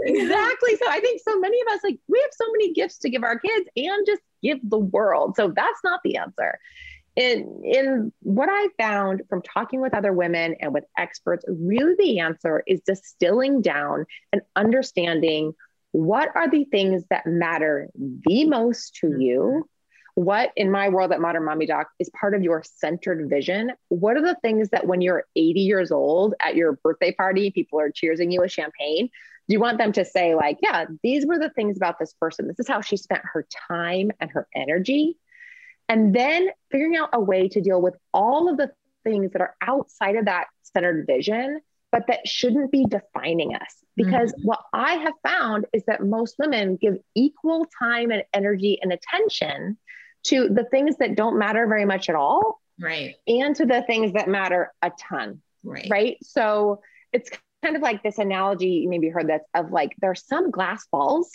exactly. 0.03 0.77
So 0.77 0.87
I 0.89 1.01
think 1.01 1.21
so 1.23 1.39
many 1.39 1.61
of 1.62 1.69
us, 1.69 1.81
like, 1.85 1.99
we 2.09 2.19
have 2.21 2.31
so 2.33 2.45
many 2.53 2.73
gifts 2.73 2.99
to 2.99 3.11
give 3.11 3.23
our 3.23 3.39
kids 3.39 3.69
and 3.77 4.06
just 4.06 4.23
give 4.43 4.59
the 4.62 4.79
world. 4.79 5.37
So 5.37 5.53
that's 5.55 5.81
not 5.85 6.01
the 6.05 6.17
answer. 6.17 6.59
In, 7.17 7.62
in 7.65 8.12
what 8.21 8.49
I 8.51 8.69
found 8.79 9.23
from 9.29 9.43
talking 9.43 9.81
with 9.81 9.95
other 9.95 10.12
women 10.12 10.56
and 10.61 10.73
with 10.73 10.85
experts, 10.97 11.45
really 11.49 11.95
the 11.99 12.21
answer 12.21 12.62
is 12.67 12.81
distilling 12.81 13.62
down 13.62 14.06
and 14.33 14.43
understanding 14.56 15.55
what 15.93 16.29
are 16.35 16.51
the 16.51 16.65
things 16.65 17.05
that 17.11 17.25
matter 17.25 17.89
the 17.95 18.47
most 18.47 18.97
to 18.97 19.06
mm-hmm. 19.06 19.21
you? 19.21 19.69
What 20.15 20.53
in 20.57 20.71
my 20.71 20.89
world 20.89 21.11
at 21.13 21.21
Modern 21.21 21.45
Mommy 21.45 21.67
Doc 21.67 21.89
is 21.99 22.09
part 22.11 22.35
of 22.35 22.43
your 22.43 22.63
centered 22.65 23.29
vision? 23.29 23.73
What 23.89 24.17
are 24.17 24.23
the 24.23 24.37
things 24.43 24.69
that 24.71 24.87
when 24.87 25.01
you're 25.01 25.25
80 25.35 25.61
years 25.61 25.91
old 25.91 26.35
at 26.41 26.55
your 26.55 26.75
birthday 26.85 27.13
party, 27.13 27.51
people 27.51 27.81
are 27.81 27.91
cheersing 27.91 28.33
you 28.33 28.41
with 28.41 28.53
champagne? 28.53 29.09
Do 29.49 29.53
you 29.53 29.61
want 29.61 29.79
them 29.79 29.93
to 29.93 30.05
say, 30.05 30.35
like, 30.35 30.59
yeah, 30.63 30.87
these 31.03 31.27
were 31.27 31.39
the 31.39 31.51
things 31.51 31.77
about 31.77 31.99
this 31.99 32.15
person? 32.15 32.47
This 32.47 32.61
is 32.61 32.69
how 32.69 32.81
she 32.81 32.97
spent 32.97 33.23
her 33.33 33.47
time 33.69 34.13
and 34.21 34.31
her 34.31 34.47
energy. 34.55 35.19
And 35.89 36.15
then 36.15 36.49
figuring 36.71 36.97
out 36.97 37.11
a 37.13 37.21
way 37.21 37.49
to 37.49 37.61
deal 37.61 37.83
with 37.83 37.94
all 38.13 38.49
of 38.49 38.56
the 38.56 38.71
things 39.03 39.33
that 39.33 39.43
are 39.43 39.55
outside 39.61 40.17
of 40.17 40.27
that 40.27 40.47
centered 40.63 41.06
vision 41.06 41.61
but 41.94 42.09
that 42.09 42.27
shouldn't 42.27 42.73
be 42.73 42.85
defining 42.87 43.55
us. 43.55 43.77
Because 43.94 44.33
mm-hmm. 44.33 44.49
what 44.49 44.59
I 44.73 44.94
have 44.94 45.13
found 45.23 45.67
is 45.73 45.85
that 45.87 46.03
most 46.03 46.35
women 46.41 46.75
give 46.75 46.97
equal 47.15 47.69
time 47.79 48.11
and 48.11 48.25
energy 48.33 48.81
and 48.83 48.93
attention 48.93 49.79
to 50.25 50.49
the 50.49 50.65
things 50.65 50.97
that 50.99 51.15
don't 51.15 51.39
matter 51.39 51.67
very 51.67 51.85
much 51.85 52.09
at 52.09 52.15
all. 52.15 52.61
Right. 52.81 53.15
And 53.27 53.55
to 53.57 53.67
the 53.67 53.83
things 53.87 54.13
that 54.15 54.29
matter 54.29 54.73
a 54.83 54.91
ton. 54.99 55.41
Right. 55.63 55.87
Right. 55.91 56.17
So 56.23 56.81
it's 57.13 57.31
kind 57.63 57.77
of 57.77 57.83
like 57.83 58.03
this 58.03 58.19
analogy, 58.19 58.69
you 58.69 58.89
maybe 58.89 59.09
heard 59.09 59.29
that 59.29 59.43
of 59.55 59.71
like 59.71 59.95
there's 60.01 60.27
some 60.27 60.51
glass 60.51 60.87
balls 60.91 61.31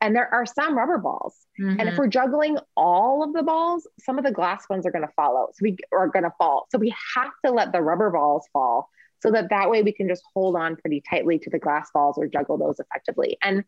and 0.00 0.14
there 0.14 0.32
are 0.32 0.44
some 0.44 0.76
rubber 0.76 0.98
balls. 0.98 1.34
Mm-hmm. 1.60 1.70
And 1.70 1.80
if 1.80 1.86
mm-hmm. 1.88 1.98
we're 1.98 2.08
juggling 2.08 2.58
all 2.76 3.22
of 3.24 3.32
the 3.32 3.42
balls, 3.42 3.88
some 4.00 4.18
of 4.18 4.24
the 4.24 4.32
glass 4.32 4.68
ones 4.68 4.86
are 4.86 4.90
going 4.90 5.06
to 5.06 5.12
follow. 5.16 5.48
So 5.54 5.62
we 5.62 5.76
are 5.92 6.08
going 6.08 6.24
to 6.24 6.32
fall. 6.36 6.66
So 6.70 6.78
we 6.78 6.94
have 7.14 7.32
to 7.44 7.52
let 7.52 7.72
the 7.72 7.80
rubber 7.80 8.10
balls 8.10 8.46
fall 8.52 8.90
so 9.20 9.30
that 9.30 9.48
that 9.50 9.70
way 9.70 9.82
we 9.82 9.92
can 9.92 10.06
just 10.06 10.22
hold 10.34 10.56
on 10.56 10.76
pretty 10.76 11.02
tightly 11.08 11.38
to 11.38 11.50
the 11.50 11.58
glass 11.58 11.90
balls 11.94 12.18
or 12.18 12.26
juggle 12.26 12.58
those 12.58 12.78
effectively. 12.78 13.38
And 13.42 13.64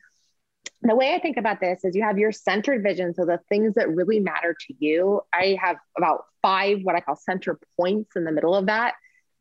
the 0.83 0.95
way 0.95 1.15
I 1.15 1.19
think 1.19 1.37
about 1.37 1.61
this 1.61 1.85
is 1.85 1.97
you 1.97 2.03
have 2.03 2.19
your 2.19 2.33
centered 2.33 2.83
vision. 2.83 3.15
So 3.15 3.25
the 3.25 3.41
things 3.49 3.75
that 3.75 3.89
really 3.89 4.21
matter 4.21 4.55
to 4.55 4.75
you, 4.79 5.23
I 5.33 5.59
have 5.61 5.77
about 5.97 6.25
five, 6.43 6.81
what 6.83 6.95
I 6.95 7.01
call 7.01 7.17
center 7.17 7.59
points 7.79 8.15
in 8.17 8.25
the 8.25 8.33
middle 8.33 8.55
of 8.55 8.67
that 8.67 8.95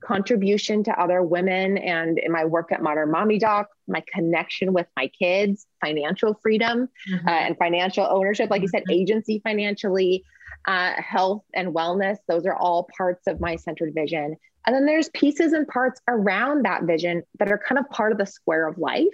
contribution 0.04 0.84
to 0.84 1.02
other 1.02 1.24
women 1.24 1.78
and 1.78 2.20
in 2.20 2.32
my 2.32 2.46
work 2.46 2.72
at 2.72 2.82
Modern 2.82 3.12
Mommy 3.12 3.40
Doc, 3.40 3.68
my 3.88 4.04
connection 4.14 4.74
with 4.74 4.88
my 4.96 5.08
kids, 5.08 5.66
financial 5.84 6.36
freedom 6.42 6.90
mm-hmm. 7.10 7.28
uh, 7.28 7.32
and 7.32 7.58
financial 7.58 8.06
ownership, 8.06 8.50
like 8.50 8.62
you 8.62 8.68
said, 8.68 8.84
mm-hmm. 8.84 9.00
agency 9.00 9.42
financially, 9.44 10.24
uh, 10.68 10.94
health 10.98 11.44
and 11.54 11.74
wellness. 11.74 12.18
Those 12.28 12.46
are 12.46 12.56
all 12.56 12.88
parts 12.98 13.28
of 13.28 13.40
my 13.40 13.56
centered 13.56 13.94
vision. 13.94 14.36
And 14.66 14.76
then 14.76 14.86
there's 14.86 15.10
pieces 15.10 15.54
and 15.54 15.68
parts 15.68 16.02
around 16.08 16.66
that 16.66 16.84
vision 16.84 17.24
that 17.40 17.52
are 17.52 17.58
kind 17.58 17.78
of 17.80 17.90
part 17.90 18.12
of 18.12 18.18
the 18.18 18.26
square 18.26 18.68
of 18.68 18.78
life. 18.78 19.14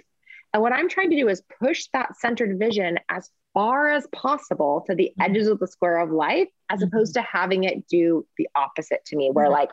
And 0.52 0.62
what 0.62 0.72
I'm 0.72 0.88
trying 0.88 1.10
to 1.10 1.16
do 1.16 1.28
is 1.28 1.42
push 1.60 1.86
that 1.92 2.16
centered 2.18 2.58
vision 2.58 2.98
as 3.08 3.30
far 3.54 3.88
as 3.88 4.06
possible 4.12 4.84
to 4.86 4.94
the 4.94 5.12
mm-hmm. 5.18 5.30
edges 5.30 5.48
of 5.48 5.58
the 5.58 5.66
square 5.66 5.98
of 5.98 6.10
life, 6.10 6.48
as 6.70 6.80
mm-hmm. 6.80 6.88
opposed 6.88 7.14
to 7.14 7.22
having 7.22 7.64
it 7.64 7.86
do 7.88 8.26
the 8.36 8.48
opposite 8.54 9.04
to 9.06 9.16
me, 9.16 9.30
where 9.32 9.48
like 9.48 9.70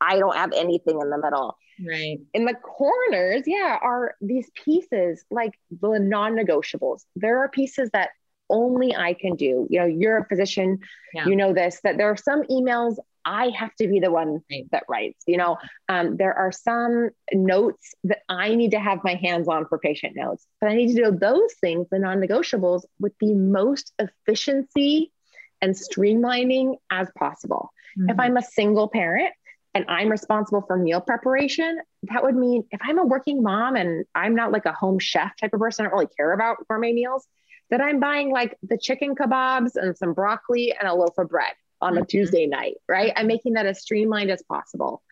I 0.00 0.18
don't 0.18 0.36
have 0.36 0.52
anything 0.52 1.00
in 1.00 1.10
the 1.10 1.18
middle. 1.18 1.56
Right. 1.86 2.18
In 2.34 2.44
the 2.44 2.54
corners, 2.54 3.44
yeah, 3.46 3.78
are 3.80 4.14
these 4.20 4.50
pieces 4.64 5.24
like 5.30 5.52
the 5.70 5.98
non 5.98 6.34
negotiables. 6.34 7.04
There 7.16 7.38
are 7.38 7.48
pieces 7.48 7.90
that 7.92 8.10
only 8.50 8.94
I 8.94 9.14
can 9.14 9.36
do. 9.36 9.66
You 9.70 9.80
know, 9.80 9.86
you're 9.86 10.18
a 10.18 10.26
physician, 10.26 10.80
yeah. 11.14 11.26
you 11.26 11.36
know 11.36 11.54
this, 11.54 11.80
that 11.84 11.96
there 11.96 12.10
are 12.10 12.16
some 12.16 12.42
emails 12.44 12.96
I 13.24 13.50
have 13.50 13.74
to 13.76 13.88
be 13.88 14.00
the 14.00 14.10
one 14.10 14.42
that 14.72 14.84
writes. 14.88 15.22
You 15.26 15.36
know, 15.36 15.58
um, 15.88 16.16
there 16.16 16.34
are 16.34 16.52
some 16.52 17.10
notes 17.32 17.94
that 18.04 18.20
I 18.28 18.54
need 18.54 18.72
to 18.72 18.80
have 18.80 19.04
my 19.04 19.14
hands 19.14 19.48
on 19.48 19.66
for 19.66 19.78
patient 19.78 20.16
notes, 20.16 20.46
but 20.60 20.70
I 20.70 20.74
need 20.74 20.94
to 20.94 21.04
do 21.04 21.18
those 21.18 21.52
things, 21.60 21.86
the 21.90 21.98
non 21.98 22.20
negotiables, 22.20 22.84
with 22.98 23.12
the 23.20 23.34
most 23.34 23.92
efficiency 23.98 25.12
and 25.60 25.74
streamlining 25.74 26.76
as 26.90 27.08
possible. 27.16 27.72
Mm-hmm. 27.98 28.10
If 28.10 28.20
I'm 28.20 28.36
a 28.36 28.42
single 28.42 28.88
parent, 28.88 29.32
and 29.74 29.84
I'm 29.88 30.08
responsible 30.08 30.62
for 30.66 30.76
meal 30.76 31.00
preparation, 31.00 31.80
that 32.04 32.24
would 32.24 32.34
mean 32.34 32.64
if 32.72 32.80
I'm 32.82 32.98
a 32.98 33.04
working 33.04 33.42
mom 33.42 33.76
and 33.76 34.04
I'm 34.14 34.34
not 34.34 34.50
like 34.50 34.66
a 34.66 34.72
home 34.72 34.98
chef 34.98 35.36
type 35.40 35.54
of 35.54 35.60
person, 35.60 35.86
I 35.86 35.88
don't 35.88 35.96
really 35.96 36.10
care 36.16 36.32
about 36.32 36.66
gourmet 36.66 36.92
meals, 36.92 37.26
that 37.70 37.80
I'm 37.80 38.00
buying 38.00 38.32
like 38.32 38.56
the 38.62 38.76
chicken 38.76 39.14
kebabs 39.14 39.76
and 39.76 39.96
some 39.96 40.12
broccoli 40.12 40.74
and 40.76 40.88
a 40.88 40.94
loaf 40.94 41.16
of 41.18 41.28
bread 41.28 41.52
on 41.80 41.96
a 41.96 42.00
mm-hmm. 42.00 42.06
Tuesday 42.06 42.46
night, 42.46 42.76
right? 42.88 43.12
I'm 43.16 43.26
making 43.26 43.54
that 43.54 43.66
as 43.66 43.80
streamlined 43.80 44.30
as 44.30 44.42
possible. 44.42 45.02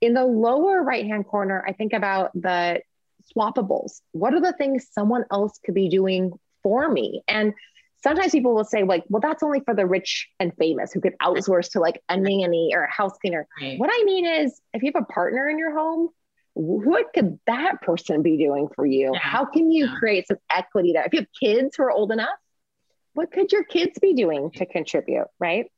In 0.00 0.14
the 0.14 0.24
lower 0.24 0.82
right 0.82 1.06
hand 1.06 1.26
corner, 1.26 1.64
I 1.66 1.72
think 1.72 1.92
about 1.92 2.32
the 2.34 2.82
swappables. 3.36 4.00
What 4.12 4.34
are 4.34 4.40
the 4.40 4.52
things 4.52 4.88
someone 4.92 5.24
else 5.30 5.58
could 5.64 5.74
be 5.74 5.88
doing 5.88 6.32
for 6.62 6.88
me? 6.88 7.22
And 7.28 7.54
sometimes 8.02 8.32
people 8.32 8.54
will 8.54 8.64
say, 8.64 8.84
like, 8.84 9.04
well, 9.08 9.20
that's 9.20 9.42
only 9.42 9.60
for 9.60 9.74
the 9.74 9.86
rich 9.86 10.28
and 10.38 10.52
famous 10.56 10.92
who 10.92 11.00
could 11.00 11.14
outsource 11.20 11.72
to 11.72 11.80
like 11.80 12.02
a 12.08 12.16
nanny 12.16 12.70
or 12.74 12.84
a 12.84 12.90
house 12.90 13.18
cleaner. 13.20 13.46
Right. 13.60 13.78
What 13.78 13.90
I 13.92 14.04
mean 14.04 14.26
is, 14.26 14.60
if 14.72 14.82
you 14.82 14.92
have 14.94 15.02
a 15.02 15.12
partner 15.12 15.48
in 15.48 15.58
your 15.58 15.76
home, 15.76 16.10
what 16.54 17.12
could 17.14 17.38
that 17.46 17.82
person 17.82 18.22
be 18.22 18.36
doing 18.36 18.68
for 18.74 18.84
you? 18.84 19.10
Yeah. 19.12 19.20
How 19.20 19.44
can 19.44 19.70
you 19.70 19.86
yeah. 19.86 19.94
create 19.98 20.26
some 20.26 20.38
equity 20.52 20.92
there? 20.92 21.04
If 21.04 21.12
you 21.12 21.20
have 21.20 21.28
kids 21.38 21.76
who 21.76 21.84
are 21.84 21.90
old 21.90 22.10
enough, 22.10 22.38
what 23.14 23.30
could 23.32 23.52
your 23.52 23.64
kids 23.64 23.98
be 24.00 24.14
doing 24.14 24.50
to 24.52 24.66
contribute? 24.66 25.26
Right. 25.38 25.70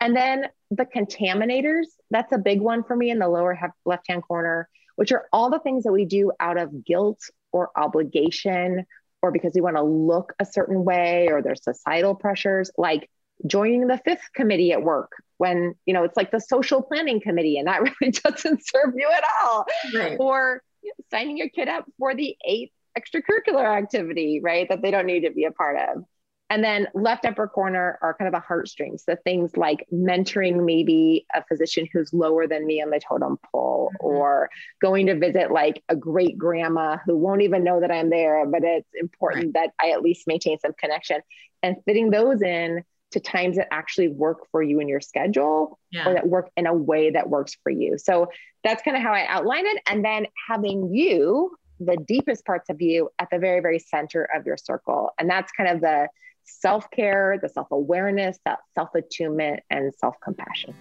And 0.00 0.14
then 0.14 0.46
the 0.70 0.84
contaminators, 0.84 1.86
that's 2.10 2.32
a 2.32 2.38
big 2.38 2.60
one 2.60 2.84
for 2.84 2.94
me 2.94 3.10
in 3.10 3.18
the 3.18 3.28
lower 3.28 3.58
left 3.84 4.08
hand 4.08 4.22
corner, 4.22 4.68
which 4.96 5.12
are 5.12 5.26
all 5.32 5.50
the 5.50 5.58
things 5.58 5.84
that 5.84 5.92
we 5.92 6.04
do 6.04 6.32
out 6.40 6.58
of 6.58 6.84
guilt 6.84 7.20
or 7.52 7.70
obligation 7.76 8.84
or 9.22 9.32
because 9.32 9.52
we 9.54 9.60
want 9.60 9.76
to 9.76 9.82
look 9.82 10.34
a 10.38 10.44
certain 10.44 10.84
way 10.84 11.28
or 11.30 11.42
there's 11.42 11.64
societal 11.64 12.14
pressures 12.14 12.70
like 12.76 13.08
joining 13.46 13.86
the 13.86 13.98
fifth 13.98 14.32
committee 14.34 14.72
at 14.72 14.82
work 14.82 15.12
when 15.38 15.74
you 15.84 15.92
know 15.92 16.04
it's 16.04 16.16
like 16.16 16.30
the 16.30 16.40
social 16.40 16.82
planning 16.82 17.20
committee 17.20 17.58
and 17.58 17.66
that 17.66 17.80
really 18.00 18.12
doesn't 18.12 18.66
serve 18.66 18.94
you 18.96 19.08
at 19.14 19.24
all 19.42 19.66
right. 19.94 20.16
or 20.20 20.62
you 20.82 20.90
know, 20.90 21.04
signing 21.10 21.36
your 21.36 21.48
kid 21.48 21.68
up 21.68 21.84
for 21.98 22.14
the 22.14 22.36
eighth 22.44 22.72
extracurricular 22.98 23.64
activity 23.64 24.40
right 24.42 24.68
that 24.68 24.80
they 24.80 24.90
don't 24.90 25.06
need 25.06 25.20
to 25.20 25.30
be 25.30 25.44
a 25.44 25.50
part 25.50 25.76
of 25.76 26.04
and 26.48 26.62
then 26.62 26.86
left 26.94 27.24
upper 27.24 27.48
corner 27.48 27.98
are 28.02 28.14
kind 28.14 28.28
of 28.28 28.32
the 28.32 28.46
heartstrings, 28.46 29.04
the 29.04 29.16
things 29.16 29.56
like 29.56 29.84
mentoring 29.92 30.64
maybe 30.64 31.26
a 31.34 31.42
physician 31.44 31.88
who's 31.92 32.12
lower 32.12 32.46
than 32.46 32.66
me 32.66 32.80
on 32.80 32.90
the 32.90 33.00
totem 33.00 33.38
pole, 33.50 33.90
mm-hmm. 33.94 34.06
or 34.06 34.50
going 34.80 35.06
to 35.06 35.18
visit 35.18 35.50
like 35.50 35.82
a 35.88 35.96
great 35.96 36.38
grandma 36.38 36.98
who 37.04 37.16
won't 37.16 37.42
even 37.42 37.64
know 37.64 37.80
that 37.80 37.90
I'm 37.90 38.10
there, 38.10 38.46
but 38.46 38.62
it's 38.62 38.88
important 38.94 39.56
right. 39.56 39.66
that 39.80 39.84
I 39.84 39.90
at 39.90 40.02
least 40.02 40.28
maintain 40.28 40.58
some 40.60 40.72
connection 40.74 41.20
and 41.62 41.76
fitting 41.84 42.10
those 42.10 42.42
in 42.42 42.84
to 43.12 43.20
times 43.20 43.56
that 43.56 43.72
actually 43.72 44.08
work 44.08 44.48
for 44.50 44.62
you 44.62 44.80
in 44.80 44.88
your 44.88 45.00
schedule 45.00 45.78
yeah. 45.90 46.08
or 46.08 46.14
that 46.14 46.28
work 46.28 46.50
in 46.56 46.66
a 46.66 46.74
way 46.74 47.10
that 47.10 47.28
works 47.28 47.56
for 47.62 47.70
you. 47.70 47.98
So 47.98 48.28
that's 48.62 48.82
kind 48.82 48.96
of 48.96 49.02
how 49.02 49.12
I 49.12 49.26
outline 49.26 49.66
it. 49.66 49.82
And 49.86 50.04
then 50.04 50.26
having 50.48 50.94
you, 50.94 51.56
the 51.80 51.96
deepest 51.96 52.44
parts 52.44 52.68
of 52.68 52.80
you, 52.80 53.10
at 53.18 53.28
the 53.30 53.38
very, 53.38 53.60
very 53.60 53.78
center 53.78 54.28
of 54.34 54.46
your 54.46 54.56
circle. 54.56 55.10
And 55.18 55.28
that's 55.28 55.50
kind 55.52 55.70
of 55.70 55.80
the 55.80 56.08
self 56.46 56.90
care, 56.90 57.38
the 57.42 57.48
self 57.48 57.68
awareness, 57.70 58.38
that 58.44 58.60
self 58.74 58.94
attunement, 58.94 59.60
and 59.70 59.92
self 59.94 60.16
compassion. 60.22 60.74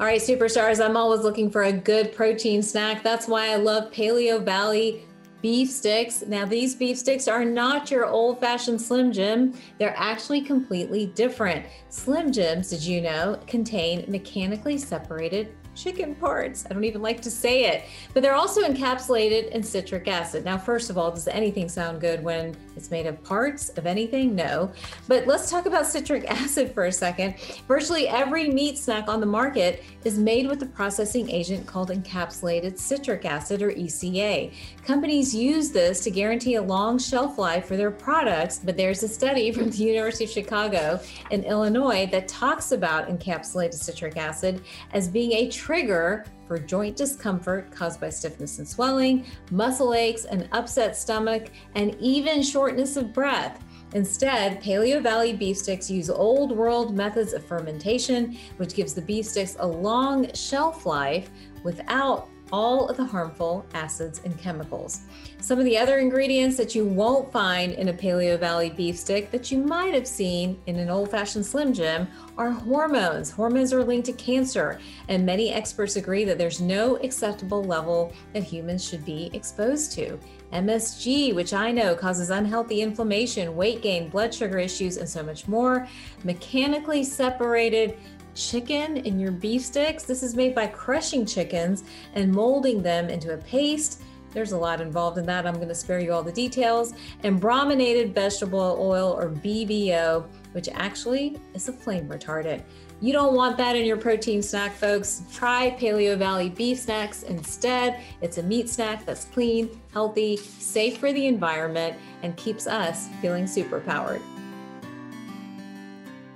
All 0.00 0.06
right, 0.06 0.20
superstars, 0.20 0.84
I'm 0.84 0.96
always 0.96 1.20
looking 1.20 1.50
for 1.50 1.62
a 1.62 1.72
good 1.72 2.12
protein 2.14 2.62
snack. 2.62 3.04
That's 3.04 3.28
why 3.28 3.50
I 3.50 3.56
love 3.56 3.92
Paleovalley 3.92 5.02
beef 5.44 5.70
sticks. 5.70 6.24
Now, 6.26 6.46
these 6.46 6.74
beef 6.74 6.98
sticks 6.98 7.28
are 7.28 7.44
not 7.44 7.90
your 7.90 8.06
old 8.06 8.40
fashioned 8.40 8.80
Slim 8.80 9.12
Jim, 9.12 9.52
they're 9.78 9.94
actually 9.94 10.40
completely 10.40 11.06
different. 11.06 11.66
Slim 11.90 12.32
Jims, 12.32 12.70
did 12.70 12.82
you 12.82 13.02
know, 13.02 13.38
contain 13.46 14.06
mechanically 14.08 14.78
separated 14.78 15.54
chicken 15.74 16.14
parts. 16.14 16.64
I 16.68 16.74
don't 16.74 16.84
even 16.84 17.02
like 17.02 17.20
to 17.22 17.30
say 17.30 17.64
it, 17.66 17.84
but 18.12 18.22
they're 18.22 18.34
also 18.34 18.62
encapsulated 18.62 19.48
in 19.50 19.62
citric 19.62 20.08
acid. 20.08 20.44
Now, 20.44 20.58
first 20.58 20.90
of 20.90 20.98
all, 20.98 21.10
does 21.10 21.28
anything 21.28 21.68
sound 21.68 22.00
good 22.00 22.22
when 22.22 22.56
it's 22.76 22.90
made 22.90 23.06
of 23.06 23.22
parts 23.22 23.70
of 23.70 23.86
anything? 23.86 24.34
No. 24.34 24.72
But 25.08 25.26
let's 25.26 25.50
talk 25.50 25.66
about 25.66 25.86
citric 25.86 26.24
acid 26.30 26.72
for 26.72 26.84
a 26.84 26.92
second. 26.92 27.34
Virtually 27.68 28.08
every 28.08 28.48
meat 28.50 28.78
snack 28.78 29.08
on 29.08 29.20
the 29.20 29.26
market 29.26 29.82
is 30.04 30.18
made 30.18 30.46
with 30.46 30.62
a 30.62 30.66
processing 30.66 31.28
agent 31.30 31.66
called 31.66 31.90
encapsulated 31.90 32.78
citric 32.78 33.24
acid 33.24 33.62
or 33.62 33.70
ECA. 33.70 34.52
Companies 34.84 35.34
use 35.34 35.70
this 35.70 36.00
to 36.04 36.10
guarantee 36.10 36.56
a 36.56 36.62
long 36.62 36.98
shelf 36.98 37.38
life 37.38 37.66
for 37.66 37.76
their 37.76 37.90
products, 37.90 38.60
but 38.62 38.76
there's 38.76 39.02
a 39.02 39.08
study 39.08 39.52
from 39.52 39.70
the 39.70 39.76
University 39.76 40.24
of 40.24 40.30
Chicago 40.30 41.00
in 41.30 41.42
Illinois 41.44 42.06
that 42.10 42.28
talks 42.28 42.72
about 42.72 43.08
encapsulated 43.08 43.74
citric 43.74 44.16
acid 44.16 44.62
as 44.92 45.08
being 45.08 45.32
a 45.32 45.48
trigger 45.64 46.26
for 46.46 46.58
joint 46.58 46.94
discomfort 46.94 47.72
caused 47.72 47.98
by 47.98 48.10
stiffness 48.10 48.58
and 48.58 48.68
swelling, 48.68 49.24
muscle 49.50 49.94
aches, 49.94 50.26
an 50.26 50.46
upset 50.52 50.94
stomach, 50.94 51.50
and 51.74 51.96
even 52.00 52.42
shortness 52.42 52.98
of 52.98 53.14
breath. 53.14 53.64
Instead, 53.94 54.62
Paleovalley 54.62 55.38
beef 55.38 55.56
sticks 55.56 55.90
use 55.90 56.10
old 56.10 56.52
world 56.54 56.94
methods 56.94 57.32
of 57.32 57.42
fermentation, 57.42 58.36
which 58.58 58.74
gives 58.74 58.92
the 58.92 59.00
beef 59.00 59.24
sticks 59.24 59.56
a 59.58 59.66
long 59.66 60.30
shelf 60.34 60.84
life 60.84 61.30
without 61.62 62.28
all 62.52 62.86
of 62.90 62.98
the 62.98 63.04
harmful 63.04 63.64
acids 63.72 64.20
and 64.26 64.36
chemicals. 64.36 65.00
Some 65.44 65.58
of 65.58 65.66
the 65.66 65.76
other 65.76 65.98
ingredients 65.98 66.56
that 66.56 66.74
you 66.74 66.86
won't 66.86 67.30
find 67.30 67.72
in 67.72 67.90
a 67.90 67.92
Paleovalley 67.92 68.74
beef 68.74 68.96
stick 68.96 69.30
that 69.30 69.52
you 69.52 69.58
might 69.58 69.92
have 69.92 70.06
seen 70.06 70.58
in 70.64 70.76
an 70.76 70.88
old 70.88 71.10
fashioned 71.10 71.44
Slim 71.44 71.74
Jim 71.74 72.08
are 72.38 72.50
hormones. 72.50 73.30
Hormones 73.30 73.70
are 73.74 73.84
linked 73.84 74.06
to 74.06 74.14
cancer, 74.14 74.80
and 75.08 75.26
many 75.26 75.52
experts 75.52 75.96
agree 75.96 76.24
that 76.24 76.38
there's 76.38 76.62
no 76.62 76.96
acceptable 76.96 77.62
level 77.62 78.14
that 78.32 78.42
humans 78.42 78.88
should 78.88 79.04
be 79.04 79.28
exposed 79.34 79.92
to. 79.92 80.18
MSG, 80.54 81.34
which 81.34 81.52
I 81.52 81.70
know 81.72 81.94
causes 81.94 82.30
unhealthy 82.30 82.80
inflammation, 82.80 83.54
weight 83.54 83.82
gain, 83.82 84.08
blood 84.08 84.32
sugar 84.32 84.56
issues, 84.56 84.96
and 84.96 85.06
so 85.06 85.22
much 85.22 85.46
more. 85.46 85.86
Mechanically 86.24 87.04
separated 87.04 87.98
chicken 88.34 88.96
in 88.96 89.20
your 89.20 89.30
beef 89.30 89.60
sticks. 89.60 90.04
This 90.04 90.22
is 90.22 90.34
made 90.34 90.54
by 90.54 90.68
crushing 90.68 91.26
chickens 91.26 91.84
and 92.14 92.32
molding 92.32 92.82
them 92.82 93.10
into 93.10 93.34
a 93.34 93.36
paste. 93.36 94.00
There's 94.34 94.52
a 94.52 94.58
lot 94.58 94.80
involved 94.80 95.16
in 95.16 95.24
that. 95.26 95.46
I'm 95.46 95.54
going 95.54 95.68
to 95.68 95.74
spare 95.74 96.00
you 96.00 96.12
all 96.12 96.24
the 96.24 96.32
details. 96.32 96.92
And 97.22 97.40
brominated 97.40 98.14
vegetable 98.14 98.76
oil 98.80 99.16
or 99.18 99.30
BVO, 99.30 100.26
which 100.52 100.68
actually 100.68 101.38
is 101.54 101.68
a 101.68 101.72
flame 101.72 102.08
retardant. 102.08 102.62
You 103.00 103.12
don't 103.12 103.34
want 103.34 103.56
that 103.58 103.76
in 103.76 103.84
your 103.84 103.96
protein 103.96 104.42
snack, 104.42 104.74
folks. 104.74 105.22
Try 105.32 105.76
Paleovalley 105.78 106.54
beef 106.54 106.80
snacks 106.80 107.22
instead. 107.22 108.00
It's 108.22 108.38
a 108.38 108.42
meat 108.42 108.68
snack 108.68 109.06
that's 109.06 109.26
clean, 109.26 109.68
healthy, 109.92 110.36
safe 110.36 110.98
for 110.98 111.12
the 111.12 111.26
environment, 111.26 111.96
and 112.22 112.36
keeps 112.36 112.66
us 112.66 113.08
feeling 113.20 113.46
super 113.46 113.80
powered. 113.80 114.22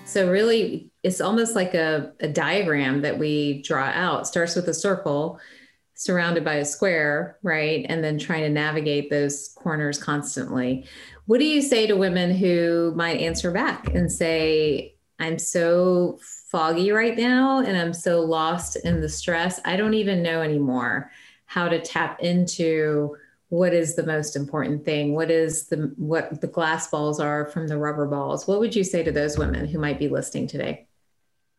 So, 0.04 0.30
really, 0.30 0.90
it's 1.02 1.20
almost 1.20 1.54
like 1.54 1.74
a, 1.74 2.12
a 2.20 2.28
diagram 2.28 3.02
that 3.02 3.18
we 3.18 3.62
draw 3.62 3.84
out. 3.84 4.26
Starts 4.26 4.56
with 4.56 4.68
a 4.68 4.74
circle 4.74 5.38
surrounded 5.98 6.44
by 6.44 6.54
a 6.54 6.64
square, 6.64 7.36
right? 7.42 7.84
And 7.88 8.04
then 8.04 8.18
trying 8.18 8.42
to 8.42 8.48
navigate 8.48 9.10
those 9.10 9.48
corners 9.56 10.00
constantly. 10.00 10.86
What 11.26 11.40
do 11.40 11.44
you 11.44 11.60
say 11.60 11.88
to 11.88 11.96
women 11.96 12.30
who 12.30 12.92
might 12.94 13.20
answer 13.20 13.50
back 13.50 13.92
and 13.92 14.10
say, 14.10 14.94
I'm 15.18 15.40
so 15.40 16.20
foggy 16.22 16.92
right 16.92 17.18
now 17.18 17.58
and 17.58 17.76
I'm 17.76 17.92
so 17.92 18.20
lost 18.20 18.76
in 18.84 19.00
the 19.00 19.08
stress. 19.08 19.60
I 19.64 19.76
don't 19.76 19.94
even 19.94 20.22
know 20.22 20.40
anymore 20.40 21.10
how 21.46 21.68
to 21.68 21.80
tap 21.80 22.20
into 22.20 23.16
what 23.48 23.74
is 23.74 23.96
the 23.96 24.04
most 24.04 24.36
important 24.36 24.84
thing 24.84 25.14
what 25.14 25.30
is 25.30 25.68
the 25.68 25.90
what 25.96 26.42
the 26.42 26.46
glass 26.46 26.88
balls 26.88 27.18
are 27.18 27.46
from 27.46 27.66
the 27.66 27.78
rubber 27.78 28.06
balls 28.06 28.46
what 28.46 28.60
would 28.60 28.76
you 28.76 28.84
say 28.84 29.02
to 29.02 29.10
those 29.10 29.38
women 29.38 29.66
who 29.66 29.78
might 29.78 29.98
be 29.98 30.06
listening 30.06 30.46
today 30.46 30.86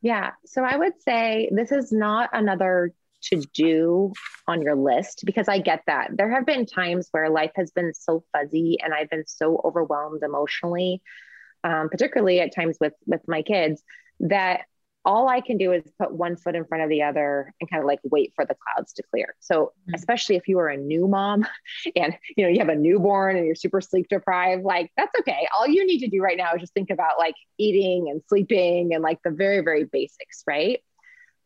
yeah 0.03 0.34
so 0.46 0.63
i 0.63 0.77
would 0.77 0.93
say 1.01 1.50
this 1.51 1.72
is 1.72 1.91
not 1.91 2.29
another 2.31 2.93
to 3.22 3.42
do 3.54 4.14
on 4.48 4.62
your 4.62 4.76
list 4.76 5.24
because 5.26 5.48
I 5.48 5.60
get 5.60 5.84
that. 5.88 6.12
There 6.16 6.30
have 6.30 6.46
been 6.46 6.66
times 6.66 7.08
where 7.12 7.30
life 7.30 7.52
has 7.56 7.72
been 7.72 7.94
so 7.94 8.24
fuzzy 8.32 8.78
and 8.82 8.94
I've 8.94 9.10
been 9.10 9.26
so 9.28 9.62
overwhelmed 9.64 10.24
emotionally, 10.24 11.02
um, 11.64 11.90
particularly 11.90 12.40
at 12.40 12.56
times 12.56 12.78
with 12.80 12.94
with 13.06 13.22
my 13.28 13.42
kids, 13.42 13.84
that 14.22 14.62
all 15.06 15.30
I 15.30 15.42
can 15.42 15.58
do 15.58 15.72
is 15.72 15.84
put 15.98 16.14
one 16.14 16.36
foot 16.36 16.56
in 16.56 16.66
front 16.66 16.84
of 16.84 16.90
the 16.90 17.04
other 17.04 17.54
and 17.60 17.70
kind 17.70 17.82
of 17.82 17.88
like 17.88 18.00
wait 18.04 18.34
for 18.36 18.46
the 18.46 18.56
clouds 18.56 18.94
to 18.94 19.04
clear. 19.10 19.36
So, 19.40 19.66
mm-hmm. 19.66 19.96
especially 19.96 20.36
if 20.36 20.48
you 20.48 20.60
are 20.60 20.68
a 20.68 20.78
new 20.78 21.08
mom 21.08 21.48
and 21.96 22.16
you 22.36 22.44
know 22.44 22.50
you 22.50 22.60
have 22.60 22.70
a 22.70 22.76
newborn 22.76 23.36
and 23.36 23.46
you're 23.46 23.56
super 23.56 23.82
sleep 23.82 24.08
deprived, 24.10 24.64
like 24.64 24.92
that's 24.98 25.12
okay. 25.22 25.48
All 25.58 25.68
you 25.68 25.86
need 25.86 26.00
to 26.00 26.10
do 26.10 26.22
right 26.22 26.38
now 26.38 26.54
is 26.54 26.62
just 26.62 26.74
think 26.74 26.90
about 26.90 27.18
like 27.18 27.36
eating 27.58 28.10
and 28.10 28.22
sleeping 28.28 28.94
and 28.94 29.04
like 29.04 29.20
the 29.24 29.32
very 29.32 29.62
very 29.62 29.86
basics, 29.86 30.44
right? 30.46 30.82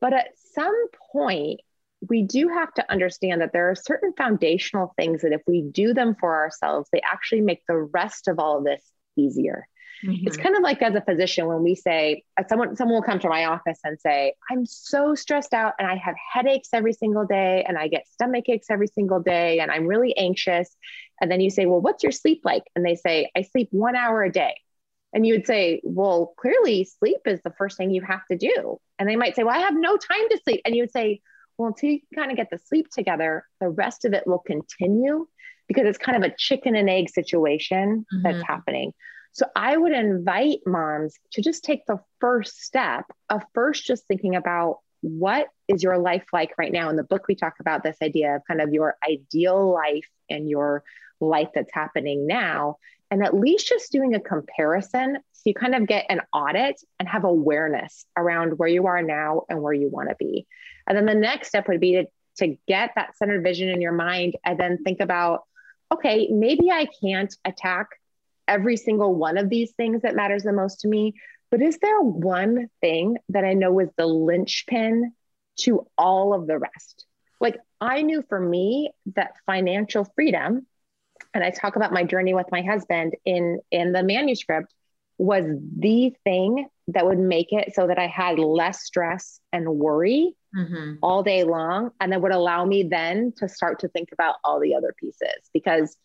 But 0.04 0.12
at 0.12 0.32
some 0.54 0.88
point 1.14 1.62
we 2.10 2.24
do 2.24 2.50
have 2.50 2.74
to 2.74 2.92
understand 2.92 3.40
that 3.40 3.54
there 3.54 3.72
are 3.72 3.76
certain 3.76 4.12
foundational 4.18 4.94
things 4.98 5.22
that 5.22 5.32
if 5.32 5.40
we 5.48 5.62
do 5.62 5.94
them 5.94 6.18
for 6.20 6.36
ourselves, 6.36 6.90
they 6.92 7.00
actually 7.10 7.40
make 7.40 7.62
the 7.70 7.78
rest 7.78 8.28
of 8.28 8.38
all 8.38 8.58
of 8.58 8.66
this 8.66 8.84
easier. 9.16 9.66
Mm-hmm. 10.06 10.28
It's 10.28 10.36
kind 10.36 10.58
of 10.58 10.62
like 10.62 10.82
as 10.82 10.94
a 10.96 11.02
physician 11.02 11.48
when 11.48 11.64
we 11.64 11.76
say 11.76 12.26
uh, 12.38 12.44
someone 12.50 12.76
someone 12.76 12.96
will 12.96 13.04
come 13.04 13.20
to 13.20 13.30
my 13.30 13.46
office 13.46 13.80
and 13.86 13.98
say, 13.98 14.34
"I'm 14.52 14.66
so 14.66 15.16
stressed 15.16 15.54
out 15.54 15.76
and 15.80 15.88
I 15.88 15.96
have 15.96 16.16
headaches 16.34 16.68
every 16.74 16.92
single 16.92 17.26
day 17.26 17.64
and 17.66 17.78
I 17.78 17.88
get 17.88 18.06
stomach 18.10 18.50
aches 18.50 18.68
every 18.70 18.88
single 18.88 19.22
day 19.22 19.60
and 19.60 19.72
I'm 19.72 19.88
really 19.88 20.18
anxious." 20.18 20.76
And 21.22 21.32
then 21.32 21.40
you 21.40 21.50
say, 21.50 21.66
"Well, 21.66 21.80
what's 21.80 22.04
your 22.04 22.12
sleep 22.12 22.42
like?" 22.44 22.64
And 22.76 22.86
they 22.86 22.96
say, 22.96 23.32
"I 23.38 23.44
sleep 23.44 23.70
1 23.72 23.96
hour 23.96 24.22
a 24.22 24.30
day." 24.30 24.56
And 25.14 25.26
you 25.26 25.34
would 25.36 25.48
say, 25.48 25.82
"Well, 25.84 26.34
clearly 26.38 26.84
sleep 26.86 27.22
is 27.26 27.42
the 27.44 27.54
first 27.58 27.78
thing 27.78 27.92
you 27.92 28.02
have 28.02 28.26
to 28.32 28.38
do." 28.38 28.80
And 28.98 29.08
they 29.08 29.16
might 29.16 29.36
say, 29.36 29.44
"Well, 29.44 29.56
I 29.56 29.62
have 29.62 29.76
no 29.76 29.98
time 29.98 30.30
to 30.30 30.40
sleep." 30.44 30.62
And 30.66 30.76
you 30.76 30.84
would 30.84 30.92
say, 30.92 31.22
"Well, 31.58 31.68
until 31.68 31.92
you 31.92 32.00
kind 32.16 32.32
of 32.32 32.38
get 32.38 32.50
the 32.50 32.58
sleep 32.58 32.88
together, 32.90 33.46
the 33.60 33.70
rest 33.70 34.06
of 34.06 34.14
it 34.14 34.26
will 34.26 34.40
continue." 34.40 35.28
Because 35.68 35.86
it's 35.86 35.98
kind 35.98 36.22
of 36.22 36.30
a 36.30 36.36
chicken 36.36 36.76
and 36.76 36.90
egg 36.90 37.10
situation 37.10 38.06
mm-hmm. 38.14 38.22
that's 38.24 38.46
happening. 38.46 38.94
So 39.34 39.48
I 39.56 39.76
would 39.78 39.94
invite 39.94 40.60
moms 40.66 41.18
to 41.32 41.42
just 41.42 41.64
take 41.64 41.86
the 41.86 42.00
first 42.20 42.62
step 42.62 43.06
of 43.30 43.42
first 43.54 43.86
just 43.86 44.06
thinking 44.08 44.36
about 44.36 44.80
what 45.02 45.48
is 45.68 45.84
your 45.84 45.98
life 45.98 46.26
like 46.32 46.54
right 46.58 46.72
now. 46.72 46.90
In 46.90 46.96
the 46.96 47.04
book, 47.04 47.28
we 47.28 47.36
talk 47.36 47.56
about 47.60 47.84
this 47.84 47.98
idea 48.02 48.36
of 48.36 48.44
kind 48.48 48.62
of 48.62 48.74
your 48.74 48.96
ideal 49.08 49.72
life 49.72 50.08
and 50.30 50.48
your 50.48 50.84
life 51.20 51.50
that's 51.54 51.74
happening 51.74 52.28
now. 52.28 52.78
And 53.14 53.24
at 53.24 53.36
least 53.36 53.68
just 53.68 53.92
doing 53.92 54.16
a 54.16 54.20
comparison 54.20 55.20
so 55.34 55.42
you 55.46 55.54
kind 55.54 55.76
of 55.76 55.86
get 55.86 56.08
an 56.10 56.22
audit 56.34 56.82
and 57.00 57.08
have 57.08 57.26
awareness 57.26 58.08
around 58.18 58.58
where 58.58 58.68
you 58.68 58.88
are 58.88 59.04
now 59.04 59.44
and 59.48 59.62
where 59.62 59.72
you 59.72 59.88
want 59.88 60.10
to 60.10 60.16
be. 60.16 60.48
And 60.88 60.98
then 60.98 61.06
the 61.06 61.14
next 61.14 61.50
step 61.50 61.68
would 61.68 61.80
be 61.80 61.92
to, 61.92 62.08
to 62.38 62.58
get 62.68 62.94
that 62.96 63.16
centered 63.16 63.44
vision 63.44 63.70
in 63.70 63.82
your 63.82 63.92
mind 63.92 64.36
and 64.44 64.60
then 64.60 64.80
think 64.84 65.00
about 65.00 65.44
okay, 65.94 66.28
maybe 66.32 66.72
I 66.72 66.88
can't 67.04 67.32
attack 67.46 67.90
every 68.48 68.78
single 68.78 69.14
one 69.14 69.38
of 69.38 69.48
these 69.48 69.74
things 69.74 70.02
that 70.02 70.16
matters 70.16 70.42
the 70.42 70.52
most 70.52 70.80
to 70.80 70.88
me. 70.88 71.14
But 71.52 71.62
is 71.62 71.78
there 71.78 72.02
one 72.02 72.68
thing 72.82 73.18
that 73.30 73.44
I 73.44 73.54
know 73.54 73.80
is 73.80 73.90
the 73.96 74.08
linchpin 74.08 75.14
to 75.58 75.86
all 76.00 76.34
of 76.34 76.48
the 76.48 76.58
rest? 76.58 77.06
Like 77.40 77.60
I 77.80 78.02
knew 78.02 78.24
for 78.28 78.40
me 78.40 78.90
that 79.14 79.36
financial 79.46 80.04
freedom, 80.16 80.66
and 81.34 81.44
I 81.44 81.52
talk 81.52 81.76
about 81.76 81.94
my 81.94 82.04
journey 82.04 82.34
with 82.34 82.48
my 82.52 82.62
husband 82.62 83.16
in 83.26 83.60
in 83.72 83.92
the 83.92 84.04
manuscript, 84.04 84.74
was 85.18 85.46
the 85.78 86.14
thing 86.24 86.68
that 86.90 87.06
would 87.06 87.20
make 87.20 87.48
it 87.52 87.74
so 87.74 87.88
that 87.88 87.98
I 87.98 88.08
had 88.08 88.40
less 88.40 88.84
stress 88.84 89.40
and 89.52 89.68
worry 89.68 90.36
mm-hmm. 90.56 90.96
all 91.02 91.24
day 91.24 91.44
long, 91.44 91.92
and 92.00 92.12
that 92.12 92.22
would 92.22 92.32
allow 92.32 92.66
me 92.66 92.84
then 92.84 93.34
to 93.38 93.48
start 93.48 93.80
to 93.80 93.88
think 93.88 94.10
about 94.12 94.36
all 94.44 94.60
the 94.60 94.76
other 94.76 94.94
pieces 94.98 95.50
because 95.54 95.98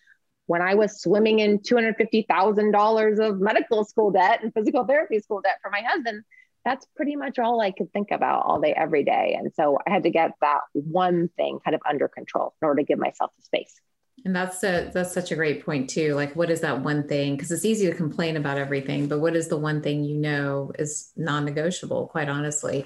when 0.46 0.62
I 0.62 0.74
was 0.74 1.02
swimming 1.02 1.40
in 1.40 1.58
$250,000 1.58 3.18
of 3.18 3.38
medical 3.38 3.84
school 3.84 4.10
debt 4.10 4.42
and 4.42 4.52
physical 4.54 4.86
therapy 4.86 5.20
school 5.20 5.42
debt 5.42 5.58
for 5.62 5.70
my 5.70 5.82
husband, 5.82 6.24
that's 6.64 6.86
pretty 6.96 7.16
much 7.16 7.38
all 7.38 7.60
I 7.60 7.70
could 7.70 7.92
think 7.92 8.10
about 8.10 8.46
all 8.46 8.58
day, 8.58 8.72
every 8.72 9.04
day. 9.04 9.36
And 9.38 9.52
so 9.54 9.78
I 9.86 9.90
had 9.90 10.04
to 10.04 10.10
get 10.10 10.32
that 10.40 10.60
one 10.72 11.28
thing 11.36 11.58
kind 11.62 11.74
of 11.74 11.82
under 11.88 12.08
control 12.08 12.54
in 12.62 12.66
order 12.66 12.80
to 12.80 12.86
give 12.86 12.98
myself 12.98 13.30
the 13.36 13.42
space. 13.42 13.78
And 14.24 14.34
that's 14.34 14.62
a, 14.64 14.90
that's 14.92 15.12
such 15.12 15.32
a 15.32 15.36
great 15.36 15.64
point 15.64 15.88
too. 15.88 16.14
Like, 16.14 16.34
what 16.36 16.50
is 16.50 16.60
that 16.60 16.82
one 16.82 17.06
thing? 17.06 17.36
Because 17.36 17.50
it's 17.50 17.64
easy 17.64 17.86
to 17.86 17.94
complain 17.94 18.36
about 18.36 18.58
everything, 18.58 19.08
but 19.08 19.20
what 19.20 19.36
is 19.36 19.48
the 19.48 19.56
one 19.56 19.80
thing 19.80 20.04
you 20.04 20.16
know 20.16 20.72
is 20.78 21.12
non-negotiable? 21.16 22.08
Quite 22.08 22.28
honestly, 22.28 22.84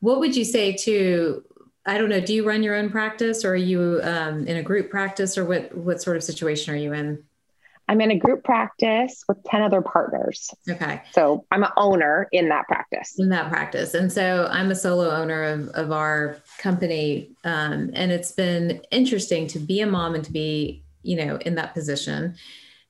what 0.00 0.20
would 0.20 0.36
you 0.36 0.44
say 0.44 0.72
to 0.72 1.42
I 1.86 1.98
don't 1.98 2.08
know. 2.08 2.20
Do 2.20 2.32
you 2.32 2.46
run 2.46 2.62
your 2.62 2.74
own 2.76 2.88
practice, 2.88 3.44
or 3.44 3.50
are 3.50 3.56
you 3.56 4.00
um, 4.02 4.46
in 4.46 4.56
a 4.56 4.62
group 4.62 4.90
practice, 4.90 5.36
or 5.36 5.44
what? 5.44 5.76
What 5.76 6.00
sort 6.00 6.16
of 6.16 6.24
situation 6.24 6.72
are 6.72 6.78
you 6.78 6.94
in? 6.94 7.22
I'm 7.86 8.00
in 8.00 8.10
a 8.10 8.18
group 8.18 8.42
practice 8.42 9.22
with 9.28 9.44
ten 9.44 9.60
other 9.60 9.82
partners. 9.82 10.48
Okay. 10.66 11.02
So 11.12 11.44
I'm 11.50 11.62
an 11.62 11.70
owner 11.76 12.28
in 12.32 12.48
that 12.48 12.66
practice. 12.68 13.18
In 13.18 13.28
that 13.28 13.50
practice, 13.50 13.92
and 13.92 14.10
so 14.10 14.48
I'm 14.50 14.70
a 14.70 14.74
solo 14.74 15.10
owner 15.10 15.42
of 15.42 15.68
of 15.70 15.92
our 15.92 16.38
company, 16.56 17.32
um, 17.44 17.90
and 17.92 18.10
it's 18.10 18.32
been 18.32 18.80
interesting 18.90 19.46
to 19.48 19.58
be 19.58 19.82
a 19.82 19.86
mom 19.86 20.14
and 20.14 20.24
to 20.24 20.32
be, 20.32 20.83
you 21.04 21.16
know, 21.16 21.36
in 21.36 21.54
that 21.54 21.74
position 21.74 22.36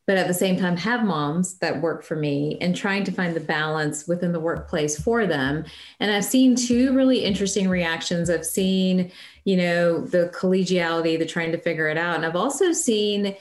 but 0.07 0.19
at 0.19 0.27
the 0.27 0.35
same 0.35 0.59
time 0.59 0.77
have 0.77 1.05
moms 1.05 1.59
that 1.59 1.81
work 1.81 2.03
for 2.03 2.17
me 2.17 2.59
and 2.61 2.77
trying 2.77 3.05
to 3.05 3.13
find 3.13 3.35
the 3.35 3.41
balance 3.41 4.07
within 4.07 4.33
the 4.33 4.41
workplace 4.41 5.01
for 5.01 5.27
them. 5.27 5.65
And 6.01 6.11
i've 6.11 6.25
seen 6.25 6.57
two 6.57 6.95
really 6.95 7.25
interesting 7.25 7.69
reactions. 7.69 8.29
I've 8.31 8.47
seen 8.47 9.11
you 9.45 9.57
know 9.57 10.01
the 10.01 10.31
collegiality 10.35 11.19
the 11.19 11.27
trying 11.27 11.53
to 11.53 11.59
figure 11.59 11.89
it 11.89 11.99
out. 11.99 12.17
And 12.17 12.27
i've 12.27 12.37
also 12.37 12.73
seen 12.73 13.35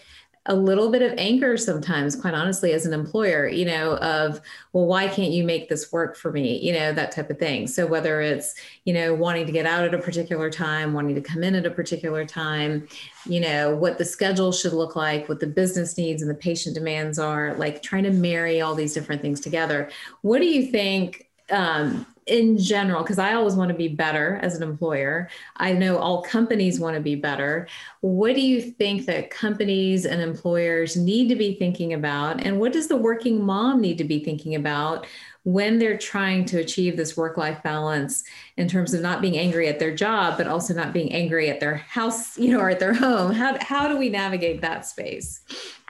a 0.47 0.55
little 0.55 0.91
bit 0.91 1.01
of 1.01 1.13
anger 1.17 1.55
sometimes 1.55 2.15
quite 2.15 2.33
honestly 2.33 2.73
as 2.73 2.85
an 2.85 2.93
employer 2.93 3.47
you 3.47 3.63
know 3.63 3.95
of 3.97 4.41
well 4.73 4.85
why 4.85 5.07
can't 5.07 5.31
you 5.31 5.43
make 5.43 5.69
this 5.69 5.91
work 5.91 6.17
for 6.17 6.31
me? 6.31 6.59
You 6.59 6.73
know 6.73 6.93
that 6.93 7.11
type 7.11 7.29
of 7.29 7.39
thing. 7.39 7.67
So 7.67 7.85
whether 7.87 8.21
it's 8.21 8.53
you 8.85 8.93
know 8.93 9.13
wanting 9.13 9.45
to 9.45 9.51
get 9.51 9.65
out 9.65 9.85
at 9.85 9.93
a 9.93 9.97
particular 9.97 10.49
time 10.49 10.93
wanting 10.93 11.15
to 11.15 11.21
come 11.21 11.43
in 11.43 11.55
at 11.55 11.65
a 11.65 11.71
particular 11.71 12.25
time 12.25 12.87
you 13.25 13.39
know 13.39 13.75
what 13.75 13.97
the 13.97 14.05
schedule 14.05 14.51
should 14.51 14.73
look 14.73 14.95
like 14.95 15.29
what 15.29 15.39
the 15.39 15.47
business 15.47 15.97
needs 15.97 16.21
and 16.21 16.29
the 16.29 16.35
patient 16.35 16.75
demands 16.75 17.17
are 17.17 17.53
like 17.55 17.81
trying 17.81 18.03
to 18.03 18.11
marry 18.11 18.59
all 18.61 18.75
these 18.75 18.93
different 18.93 19.21
things 19.21 19.39
together. 19.39 19.89
What 20.21 20.39
do 20.39 20.45
you 20.45 20.71
think 20.71 21.29
um, 21.49 22.05
in 22.27 22.57
general, 22.57 23.03
because 23.03 23.19
I 23.19 23.33
always 23.33 23.55
want 23.55 23.69
to 23.69 23.77
be 23.77 23.87
better 23.87 24.39
as 24.41 24.55
an 24.55 24.63
employer. 24.63 25.29
I 25.57 25.73
know 25.73 25.97
all 25.97 26.21
companies 26.21 26.79
want 26.79 26.95
to 26.95 27.01
be 27.01 27.15
better. 27.15 27.67
What 28.01 28.35
do 28.35 28.41
you 28.41 28.61
think 28.61 29.05
that 29.05 29.29
companies 29.29 30.05
and 30.05 30.21
employers 30.21 30.95
need 30.95 31.27
to 31.29 31.35
be 31.35 31.55
thinking 31.55 31.93
about? 31.93 32.41
And 32.41 32.59
what 32.59 32.73
does 32.73 32.87
the 32.87 32.97
working 32.97 33.43
mom 33.43 33.81
need 33.81 33.97
to 33.97 34.03
be 34.03 34.23
thinking 34.23 34.55
about 34.55 35.05
when 35.45 35.77
they're 35.77 35.97
trying 35.97 36.45
to 36.45 36.59
achieve 36.59 36.95
this 36.95 37.17
work 37.17 37.35
life 37.35 37.61
balance 37.63 38.23
in 38.55 38.67
terms 38.67 38.93
of 38.93 39.01
not 39.01 39.21
being 39.21 39.37
angry 39.37 39.67
at 39.67 39.77
their 39.77 39.93
job, 39.93 40.37
but 40.37 40.47
also 40.47 40.73
not 40.73 40.93
being 40.93 41.11
angry 41.11 41.49
at 41.49 41.59
their 41.59 41.75
house, 41.75 42.37
you 42.37 42.51
know, 42.51 42.59
or 42.59 42.69
at 42.69 42.79
their 42.79 42.93
home? 42.93 43.33
How, 43.33 43.57
how 43.59 43.89
do 43.89 43.97
we 43.97 44.09
navigate 44.09 44.61
that 44.61 44.85
space? 44.85 45.41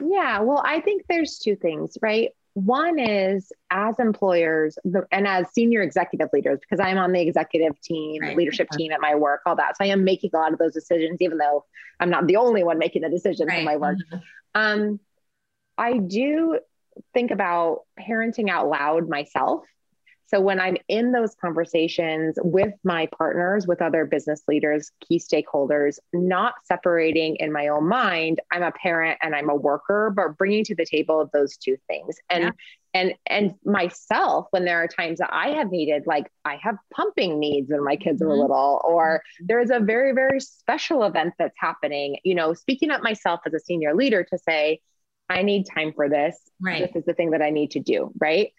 Yeah, 0.02 0.40
well, 0.40 0.62
I 0.64 0.80
think 0.80 1.04
there's 1.08 1.38
two 1.38 1.54
things, 1.54 1.96
right? 2.02 2.30
One 2.54 3.00
is 3.00 3.52
as 3.70 3.98
employers 3.98 4.78
and 5.10 5.26
as 5.26 5.52
senior 5.52 5.82
executive 5.82 6.28
leaders, 6.32 6.60
because 6.60 6.78
I'm 6.78 6.98
on 6.98 7.12
the 7.12 7.20
executive 7.20 7.80
team, 7.80 8.22
right. 8.22 8.36
leadership 8.36 8.68
team 8.70 8.92
at 8.92 9.00
my 9.00 9.16
work, 9.16 9.40
all 9.44 9.56
that. 9.56 9.76
So 9.76 9.84
I 9.84 9.88
am 9.88 10.04
making 10.04 10.30
a 10.34 10.38
lot 10.38 10.52
of 10.52 10.58
those 10.60 10.72
decisions, 10.72 11.20
even 11.20 11.38
though 11.38 11.64
I'm 11.98 12.10
not 12.10 12.26
the 12.28 12.36
only 12.36 12.62
one 12.62 12.78
making 12.78 13.02
the 13.02 13.10
decisions 13.10 13.48
right. 13.48 13.58
in 13.58 13.64
my 13.64 13.76
work. 13.76 13.98
Mm-hmm. 13.98 14.18
Um, 14.54 15.00
I 15.76 15.98
do 15.98 16.60
think 17.12 17.32
about 17.32 17.80
parenting 17.98 18.48
out 18.48 18.68
loud 18.68 19.08
myself. 19.08 19.64
So 20.34 20.40
when 20.40 20.58
I'm 20.58 20.76
in 20.88 21.12
those 21.12 21.36
conversations 21.36 22.36
with 22.42 22.74
my 22.82 23.06
partners, 23.16 23.68
with 23.68 23.80
other 23.80 24.04
business 24.04 24.42
leaders, 24.48 24.90
key 25.06 25.20
stakeholders, 25.20 26.00
not 26.12 26.54
separating 26.64 27.36
in 27.36 27.52
my 27.52 27.68
own 27.68 27.88
mind, 27.88 28.40
I'm 28.50 28.64
a 28.64 28.72
parent 28.72 29.18
and 29.22 29.32
I'm 29.32 29.48
a 29.48 29.54
worker, 29.54 30.12
but 30.14 30.36
bringing 30.36 30.64
to 30.64 30.74
the 30.74 30.86
table 30.86 31.30
those 31.32 31.56
two 31.56 31.76
things. 31.86 32.16
And 32.28 32.44
yeah. 32.44 32.50
and 32.94 33.14
and 33.26 33.54
myself 33.64 34.48
when 34.50 34.64
there 34.64 34.82
are 34.82 34.88
times 34.88 35.20
that 35.20 35.30
I 35.32 35.50
have 35.50 35.70
needed 35.70 36.02
like 36.04 36.26
I 36.44 36.56
have 36.56 36.78
pumping 36.92 37.38
needs 37.38 37.70
when 37.70 37.84
my 37.84 37.94
kids 37.94 38.20
mm-hmm. 38.20 38.32
are 38.32 38.36
little 38.36 38.80
or 38.84 39.18
mm-hmm. 39.18 39.46
there's 39.46 39.70
a 39.70 39.78
very 39.78 40.12
very 40.12 40.40
special 40.40 41.04
event 41.04 41.34
that's 41.38 41.54
happening, 41.56 42.16
you 42.24 42.34
know, 42.34 42.54
speaking 42.54 42.90
up 42.90 43.04
myself 43.04 43.38
as 43.46 43.54
a 43.54 43.60
senior 43.60 43.94
leader 43.94 44.24
to 44.24 44.38
say 44.38 44.80
I 45.28 45.42
need 45.42 45.66
time 45.72 45.92
for 45.92 46.08
this. 46.08 46.36
Right. 46.60 46.92
This 46.92 47.02
is 47.02 47.06
the 47.06 47.14
thing 47.14 47.30
that 47.30 47.40
I 47.42 47.50
need 47.50 47.70
to 47.72 47.80
do, 47.80 48.12
right? 48.18 48.52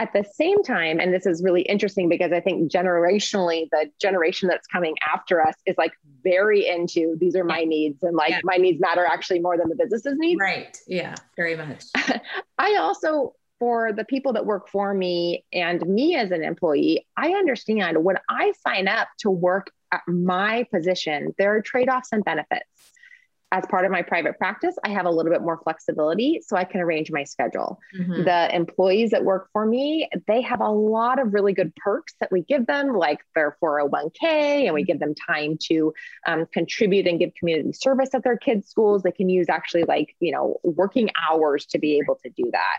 At 0.00 0.14
the 0.14 0.24
same 0.24 0.62
time, 0.62 0.98
and 0.98 1.12
this 1.12 1.26
is 1.26 1.42
really 1.42 1.60
interesting 1.60 2.08
because 2.08 2.32
I 2.32 2.40
think 2.40 2.72
generationally, 2.72 3.68
the 3.70 3.90
generation 4.00 4.48
that's 4.48 4.66
coming 4.66 4.94
after 5.06 5.46
us 5.46 5.54
is 5.66 5.76
like 5.76 5.92
very 6.24 6.66
into 6.66 7.18
these 7.20 7.36
are 7.36 7.44
my 7.44 7.64
needs 7.64 8.02
and 8.02 8.16
like 8.16 8.30
yeah. 8.30 8.40
my 8.42 8.56
needs 8.56 8.80
matter 8.80 9.04
actually 9.04 9.40
more 9.40 9.58
than 9.58 9.68
the 9.68 9.76
business's 9.76 10.16
needs. 10.16 10.40
Right. 10.40 10.74
Yeah, 10.86 11.16
very 11.36 11.54
much. 11.54 11.84
I 12.58 12.76
also, 12.76 13.34
for 13.58 13.92
the 13.92 14.06
people 14.06 14.32
that 14.32 14.46
work 14.46 14.70
for 14.70 14.94
me 14.94 15.44
and 15.52 15.86
me 15.86 16.16
as 16.16 16.30
an 16.30 16.42
employee, 16.42 17.06
I 17.18 17.32
understand 17.32 18.02
when 18.02 18.16
I 18.30 18.54
sign 18.66 18.88
up 18.88 19.08
to 19.18 19.30
work 19.30 19.70
at 19.92 20.00
my 20.08 20.66
position, 20.72 21.34
there 21.36 21.54
are 21.54 21.60
trade 21.60 21.90
offs 21.90 22.08
and 22.10 22.24
benefits 22.24 22.64
as 23.52 23.64
part 23.66 23.84
of 23.84 23.90
my 23.90 24.02
private 24.02 24.38
practice, 24.38 24.76
I 24.84 24.90
have 24.90 25.06
a 25.06 25.10
little 25.10 25.32
bit 25.32 25.42
more 25.42 25.58
flexibility 25.62 26.40
so 26.46 26.56
I 26.56 26.64
can 26.64 26.80
arrange 26.80 27.10
my 27.10 27.24
schedule. 27.24 27.80
Mm-hmm. 27.98 28.22
The 28.22 28.54
employees 28.54 29.10
that 29.10 29.24
work 29.24 29.48
for 29.52 29.66
me, 29.66 30.08
they 30.28 30.40
have 30.42 30.60
a 30.60 30.68
lot 30.68 31.18
of 31.18 31.34
really 31.34 31.52
good 31.52 31.74
perks 31.76 32.14
that 32.20 32.30
we 32.30 32.42
give 32.42 32.66
them, 32.66 32.94
like 32.94 33.18
their 33.34 33.56
401k, 33.62 34.22
and 34.66 34.74
we 34.74 34.84
give 34.84 35.00
them 35.00 35.14
time 35.14 35.58
to 35.62 35.92
um, 36.26 36.46
contribute 36.52 37.08
and 37.08 37.18
give 37.18 37.34
community 37.34 37.72
service 37.72 38.10
at 38.14 38.22
their 38.22 38.36
kids' 38.36 38.68
schools. 38.68 39.02
They 39.02 39.12
can 39.12 39.28
use 39.28 39.48
actually 39.48 39.84
like, 39.84 40.14
you 40.20 40.30
know, 40.30 40.58
working 40.62 41.10
hours 41.28 41.66
to 41.66 41.78
be 41.78 41.98
able 41.98 42.16
to 42.22 42.30
do 42.30 42.50
that 42.52 42.78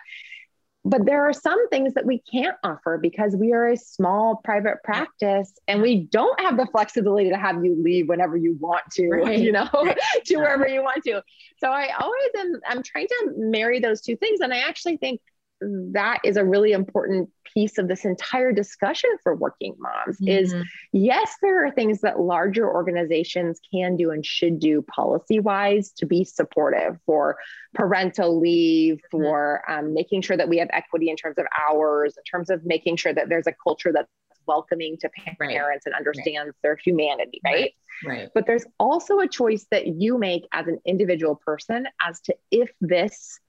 but 0.84 1.06
there 1.06 1.28
are 1.28 1.34
some 1.34 1.70
things 1.70 1.94
that 1.94 2.06
we 2.06 2.20
can't 2.20 2.56
offer 2.63 2.98
because 2.98 3.36
we 3.36 3.54
are 3.54 3.70
a 3.70 3.78
small 3.78 4.41
private 4.44 4.78
practice 4.84 5.54
and 5.67 5.82
we 5.82 6.06
don't 6.06 6.39
have 6.39 6.58
the 6.58 6.65
flexibility 6.72 7.30
to 7.30 7.38
have 7.38 7.63
you 7.63 7.82
leave 7.82 8.10
whenever 8.10 8.36
you 8.36 8.58
want 8.60 8.84
to 8.91 9.10
right. 9.10 9.39
you 9.39 9.52
know 9.52 9.70
to 10.26 10.38
wherever 10.38 10.67
you 10.67 10.82
want 10.82 11.04
to. 11.04 11.22
So 11.60 11.70
i 11.70 11.89
always 12.00 12.30
am 12.38 12.60
i'm 12.67 12.84
trying 12.84 13.08
to 13.08 13.34
marry 13.38 13.80
those 13.80 14.02
two 14.02 14.15
things. 14.15 14.39
And 14.39 14.54
i 14.54 14.60
actually 14.60 14.98
think 14.98 15.22
that 15.62 16.20
is 16.24 16.38
a 16.38 16.44
really 16.44 16.72
important 16.72 17.30
piece 17.54 17.78
of 17.78 17.88
this 17.88 18.06
entire 18.06 18.52
discussion 18.52 19.10
for 19.24 19.36
working 19.36 19.76
moms 19.80 20.18
mm-hmm. 20.18 20.28
is 20.28 20.56
yes 20.92 21.36
there 21.42 21.66
are 21.66 21.72
things 21.72 22.02
that 22.02 22.20
larger 22.20 22.70
organizations 22.70 23.60
can 23.72 23.96
do 23.96 24.12
and 24.12 24.26
should 24.26 24.60
do 24.60 24.82
policy 24.84 25.40
wise 25.40 25.92
to 25.92 26.06
be 26.06 26.24
supportive 26.24 26.98
for 27.06 27.38
parental 27.74 28.40
leave 28.40 28.98
mm-hmm. 28.98 29.24
for 29.24 29.62
um, 29.70 29.94
making 29.94 30.22
sure 30.22 30.38
that 30.38 30.50
we 30.50 30.58
have 30.58 30.70
equity 30.72 31.10
in 31.10 31.16
terms 31.16 31.38
of 31.38 31.46
hours 31.70 32.16
in 32.18 32.24
terms 32.24 32.50
of 32.50 32.66
making 32.66 32.96
sure 32.96 33.14
that 33.14 33.30
there's 33.30 33.48
a 33.48 33.54
culture 33.64 33.92
that's 33.92 34.08
welcoming 34.48 34.98
to 35.00 35.10
parents 35.10 35.40
right. 35.40 35.82
and 35.86 35.96
understands 35.96 36.48
right. 36.48 36.56
their 36.64 36.76
humanity 36.76 37.40
right? 37.46 37.54
right 37.54 37.74
right 38.06 38.30
but 38.34 38.48
there's 38.48 38.66
also 38.80 39.20
a 39.20 39.28
choice 39.28 39.68
that 39.72 39.88
you 39.88 40.18
make 40.18 40.44
as 40.52 40.68
an 40.68 40.80
individual 40.86 41.36
person 41.46 41.86
as 42.06 42.20
to 42.22 42.36
if 42.50 42.72
this 42.82 43.40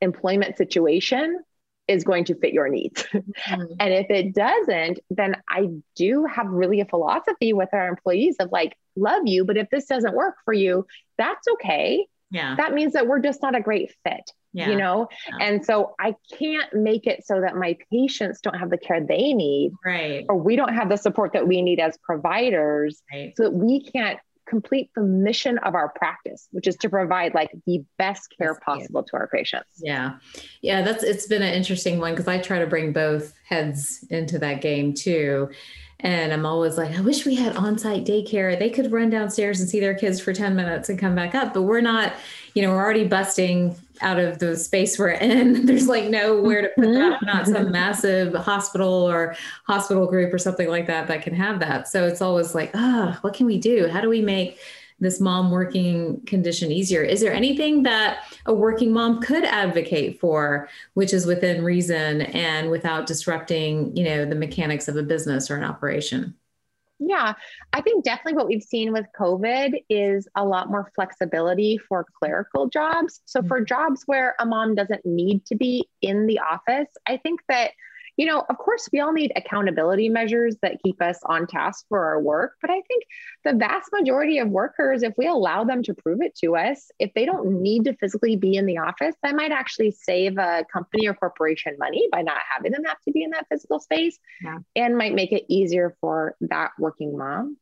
employment 0.00 0.56
situation 0.58 1.40
is 1.92 2.04
going 2.04 2.24
to 2.24 2.34
fit 2.34 2.52
your 2.52 2.68
needs. 2.68 3.04
Mm-hmm. 3.48 3.74
and 3.80 3.92
if 3.92 4.06
it 4.08 4.34
doesn't, 4.34 5.00
then 5.10 5.36
I 5.48 5.68
do 5.96 6.24
have 6.24 6.46
really 6.46 6.80
a 6.80 6.84
philosophy 6.84 7.52
with 7.52 7.68
our 7.72 7.88
employees 7.88 8.36
of 8.40 8.50
like, 8.52 8.76
love 8.96 9.22
you, 9.26 9.44
but 9.44 9.56
if 9.56 9.68
this 9.70 9.86
doesn't 9.86 10.14
work 10.14 10.36
for 10.44 10.54
you, 10.54 10.86
that's 11.18 11.46
okay. 11.54 12.06
Yeah. 12.30 12.54
That 12.56 12.72
means 12.72 12.94
that 12.94 13.06
we're 13.06 13.20
just 13.20 13.42
not 13.42 13.54
a 13.54 13.60
great 13.60 13.94
fit. 14.04 14.30
Yeah. 14.54 14.70
You 14.70 14.76
know, 14.76 15.08
yeah. 15.28 15.46
and 15.46 15.64
so 15.64 15.94
I 15.98 16.14
can't 16.38 16.72
make 16.74 17.06
it 17.06 17.26
so 17.26 17.40
that 17.40 17.56
my 17.56 17.76
patients 17.90 18.40
don't 18.42 18.58
have 18.58 18.68
the 18.68 18.76
care 18.76 19.00
they 19.00 19.32
need, 19.32 19.72
right? 19.84 20.26
Or 20.28 20.36
we 20.36 20.56
don't 20.56 20.74
have 20.74 20.90
the 20.90 20.96
support 20.96 21.32
that 21.32 21.48
we 21.48 21.62
need 21.62 21.80
as 21.80 21.96
providers, 21.98 23.02
right. 23.10 23.32
so 23.34 23.44
that 23.44 23.54
we 23.54 23.82
can't 23.82 24.18
complete 24.52 24.90
the 24.94 25.02
mission 25.02 25.56
of 25.58 25.74
our 25.74 25.88
practice, 25.88 26.46
which 26.50 26.66
is 26.66 26.76
to 26.76 26.90
provide 26.90 27.32
like 27.32 27.50
the 27.64 27.82
best 27.96 28.34
care 28.36 28.54
possible 28.56 29.02
to 29.02 29.16
our 29.16 29.26
patients. 29.26 29.80
Yeah. 29.82 30.16
Yeah, 30.60 30.82
that's 30.82 31.02
it's 31.02 31.26
been 31.26 31.40
an 31.40 31.54
interesting 31.54 31.98
one 31.98 32.12
because 32.12 32.28
I 32.28 32.36
try 32.36 32.58
to 32.58 32.66
bring 32.66 32.92
both 32.92 33.32
heads 33.48 34.04
into 34.10 34.38
that 34.40 34.60
game 34.60 34.92
too. 34.92 35.48
And 36.02 36.32
I'm 36.32 36.44
always 36.44 36.76
like, 36.76 36.98
I 36.98 37.00
wish 37.00 37.24
we 37.24 37.36
had 37.36 37.56
on-site 37.56 38.04
daycare. 38.04 38.58
They 38.58 38.70
could 38.70 38.90
run 38.90 39.08
downstairs 39.08 39.60
and 39.60 39.68
see 39.68 39.78
their 39.78 39.94
kids 39.94 40.20
for 40.20 40.32
10 40.32 40.56
minutes 40.56 40.88
and 40.88 40.98
come 40.98 41.14
back 41.14 41.34
up. 41.34 41.54
But 41.54 41.62
we're 41.62 41.80
not, 41.80 42.14
you 42.54 42.62
know, 42.62 42.70
we're 42.70 42.82
already 42.82 43.06
busting 43.06 43.76
out 44.00 44.18
of 44.18 44.40
the 44.40 44.56
space 44.56 44.98
we're 44.98 45.10
in. 45.10 45.64
There's 45.66 45.86
like 45.86 46.10
nowhere 46.10 46.62
to 46.62 46.68
put 46.74 46.92
that, 46.92 47.22
not 47.22 47.46
some 47.46 47.70
massive 47.72 48.34
hospital 48.34 48.88
or 48.88 49.36
hospital 49.64 50.06
group 50.06 50.34
or 50.34 50.38
something 50.38 50.68
like 50.68 50.88
that 50.88 51.06
that 51.06 51.22
can 51.22 51.34
have 51.34 51.60
that. 51.60 51.86
So 51.86 52.06
it's 52.06 52.20
always 52.20 52.52
like, 52.52 52.72
ah, 52.74 53.14
oh, 53.14 53.18
what 53.20 53.34
can 53.34 53.46
we 53.46 53.58
do? 53.58 53.86
How 53.86 54.00
do 54.00 54.08
we 54.08 54.20
make 54.22 54.58
this 55.00 55.20
mom 55.20 55.50
working 55.50 56.20
condition 56.26 56.70
easier. 56.70 57.02
Is 57.02 57.20
there 57.20 57.32
anything 57.32 57.82
that 57.84 58.24
a 58.46 58.54
working 58.54 58.92
mom 58.92 59.20
could 59.20 59.44
advocate 59.44 60.20
for, 60.20 60.68
which 60.94 61.12
is 61.12 61.26
within 61.26 61.64
reason 61.64 62.22
and 62.22 62.70
without 62.70 63.06
disrupting, 63.06 63.96
you 63.96 64.04
know, 64.04 64.24
the 64.24 64.34
mechanics 64.34 64.88
of 64.88 64.96
a 64.96 65.02
business 65.02 65.50
or 65.50 65.56
an 65.56 65.64
operation? 65.64 66.34
Yeah, 67.04 67.34
I 67.72 67.80
think 67.80 68.04
definitely 68.04 68.34
what 68.34 68.46
we've 68.46 68.62
seen 68.62 68.92
with 68.92 69.06
COVID 69.18 69.82
is 69.88 70.28
a 70.36 70.44
lot 70.44 70.70
more 70.70 70.90
flexibility 70.94 71.78
for 71.78 72.06
clerical 72.18 72.68
jobs. 72.68 73.22
So, 73.24 73.42
for 73.42 73.58
mm-hmm. 73.58 73.66
jobs 73.66 74.02
where 74.06 74.36
a 74.38 74.46
mom 74.46 74.76
doesn't 74.76 75.04
need 75.04 75.44
to 75.46 75.56
be 75.56 75.88
in 76.00 76.26
the 76.26 76.38
office, 76.38 76.88
I 77.08 77.16
think 77.16 77.40
that 77.48 77.72
you 78.16 78.26
know, 78.26 78.44
of 78.48 78.58
course, 78.58 78.88
we 78.92 79.00
all 79.00 79.12
need 79.12 79.32
accountability 79.36 80.08
measures 80.08 80.56
that 80.62 80.82
keep 80.84 81.00
us 81.00 81.18
on 81.24 81.46
task 81.46 81.86
for 81.88 82.04
our 82.04 82.20
work. 82.20 82.54
But 82.60 82.70
I 82.70 82.82
think 82.82 83.04
the 83.44 83.54
vast 83.54 83.90
majority 83.92 84.38
of 84.38 84.48
workers, 84.48 85.02
if 85.02 85.14
we 85.16 85.26
allow 85.26 85.64
them 85.64 85.82
to 85.84 85.94
prove 85.94 86.20
it 86.20 86.34
to 86.36 86.56
us, 86.56 86.90
if 86.98 87.12
they 87.14 87.24
don't 87.24 87.62
need 87.62 87.84
to 87.84 87.96
physically 87.96 88.36
be 88.36 88.56
in 88.56 88.66
the 88.66 88.78
office, 88.78 89.14
that 89.22 89.34
might 89.34 89.52
actually 89.52 89.92
save 89.92 90.36
a 90.38 90.64
company 90.70 91.08
or 91.08 91.14
corporation 91.14 91.76
money 91.78 92.06
by 92.12 92.22
not 92.22 92.38
having 92.54 92.72
them 92.72 92.84
have 92.84 93.00
to 93.06 93.12
be 93.12 93.22
in 93.22 93.30
that 93.30 93.46
physical 93.50 93.80
space 93.80 94.18
yeah. 94.42 94.58
and 94.76 94.98
might 94.98 95.14
make 95.14 95.32
it 95.32 95.44
easier 95.48 95.96
for 96.00 96.36
that 96.42 96.72
working 96.78 97.16
mom. 97.16 97.56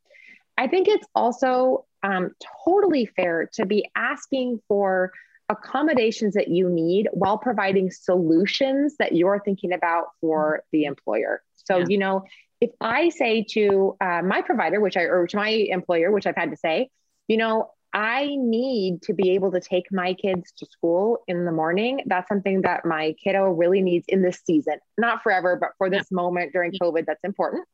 I 0.59 0.67
think 0.67 0.89
it's 0.89 1.07
also 1.15 1.87
um, 2.03 2.33
totally 2.65 3.07
fair 3.07 3.49
to 3.55 3.67
be 3.67 3.89
asking 3.95 4.61
for 4.69 5.13
accommodations 5.51 6.35
that 6.35 6.49
you 6.49 6.71
need 6.71 7.09
while 7.13 7.37
providing 7.37 7.91
solutions 7.91 8.97
that 8.99 9.15
you're 9.15 9.43
thinking 9.45 9.73
about 9.73 10.07
for 10.21 10.63
the 10.73 10.85
employer. 10.85 11.43
So, 11.57 11.79
yeah. 11.79 11.87
you 11.89 11.99
know, 11.99 12.25
if 12.61 12.71
I 12.81 13.09
say 13.09 13.45
to 13.51 13.97
uh, 14.01 14.23
my 14.23 14.43
provider, 14.43 14.81
which 14.81 14.97
I, 14.97 15.03
or 15.03 15.27
to 15.27 15.37
my 15.37 15.49
employer, 15.49 16.13
which 16.13 16.27
I've 16.27 16.37
had 16.37 16.51
to 16.53 16.57
say, 16.57 16.89
you 17.27 17.37
know, 17.37 17.71
I 17.93 18.37
need 18.37 19.03
to 19.03 19.15
be 19.15 19.33
able 19.33 19.51
to 19.51 19.61
take 19.61 19.87
my 19.91 20.15
kids 20.15 20.53
to 20.59 20.67
school 20.67 21.19
in 21.27 21.45
the 21.45 21.51
morning. 21.51 22.03
That's 22.07 22.29
something 22.29 22.63
that 22.63 22.85
my 22.85 23.15
kiddo 23.23 23.51
really 23.51 23.83
needs 23.83 24.05
in 24.09 24.23
this 24.23 24.41
season, 24.47 24.79
not 24.97 25.25
forever, 25.25 25.59
but 25.61 25.71
for 25.77 25.91
this 25.91 26.07
yeah. 26.11 26.17
moment 26.17 26.53
during 26.53 26.73
COVID, 26.81 27.07
that's 27.07 27.25
important. 27.25 27.67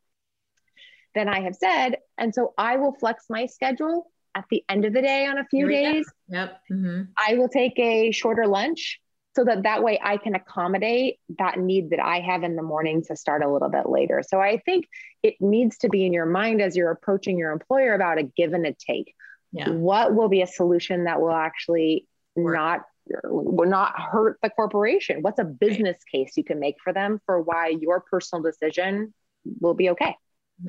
Then 1.15 1.29
I 1.29 1.41
have 1.41 1.55
said, 1.55 1.99
and 2.17 2.35
so 2.35 2.55
I 2.57 2.77
will 2.77 2.95
flex 2.95 3.25
my 3.29 3.47
schedule 3.47 4.11
at 4.37 4.45
the 4.51 4.63
end 4.69 4.85
of 4.85 4.93
the 4.93 5.01
day 5.01 5.27
on 5.27 5.39
a 5.39 5.45
few 5.47 5.67
days. 5.67 6.07
Yep. 6.29 6.61
Mm-hmm. 6.71 7.03
I 7.17 7.35
will 7.35 7.49
take 7.49 7.79
a 7.79 8.13
shorter 8.13 8.47
lunch 8.47 9.01
so 9.35 9.45
that 9.45 9.65
that 9.65 9.83
way 9.83 9.99
I 10.03 10.19
can 10.19 10.35
accommodate 10.35 11.19
that 11.39 11.59
need 11.59 11.91
that 11.91 12.01
I 12.01 12.21
have 12.21 12.43
in 12.43 12.55
the 12.55 12.63
morning 12.63 13.03
to 13.09 13.17
start 13.17 13.43
a 13.43 13.51
little 13.51 13.71
bit 13.71 13.89
later. 13.89 14.23
So 14.27 14.41
I 14.41 14.59
think 14.59 14.87
it 15.23 15.35
needs 15.41 15.79
to 15.79 15.89
be 15.89 16.05
in 16.05 16.13
your 16.13 16.27
mind 16.27 16.61
as 16.61 16.77
you're 16.77 16.91
approaching 16.91 17.39
your 17.39 17.53
employer 17.53 17.95
about 17.95 18.19
a 18.19 18.25
give 18.25 18.53
and 18.53 18.67
a 18.67 18.75
take. 18.75 19.15
Yeah. 19.53 19.71
What 19.71 20.15
will 20.15 20.29
be 20.29 20.43
a 20.43 20.47
solution 20.47 21.05
that 21.05 21.21
will 21.21 21.33
actually 21.33 22.07
Work. 22.35 22.55
not 22.55 22.81
will 23.25 23.69
not 23.69 23.99
hurt 23.99 24.39
the 24.43 24.51
corporation? 24.51 25.23
What's 25.23 25.39
a 25.39 25.45
business 25.45 25.97
right. 26.13 26.25
case 26.25 26.37
you 26.37 26.45
can 26.45 26.59
make 26.59 26.77
for 26.83 26.93
them 26.93 27.21
for 27.25 27.41
why 27.41 27.69
your 27.69 28.01
personal 28.01 28.43
decision 28.43 29.15
will 29.61 29.75
be 29.75 29.91
okay? 29.91 30.17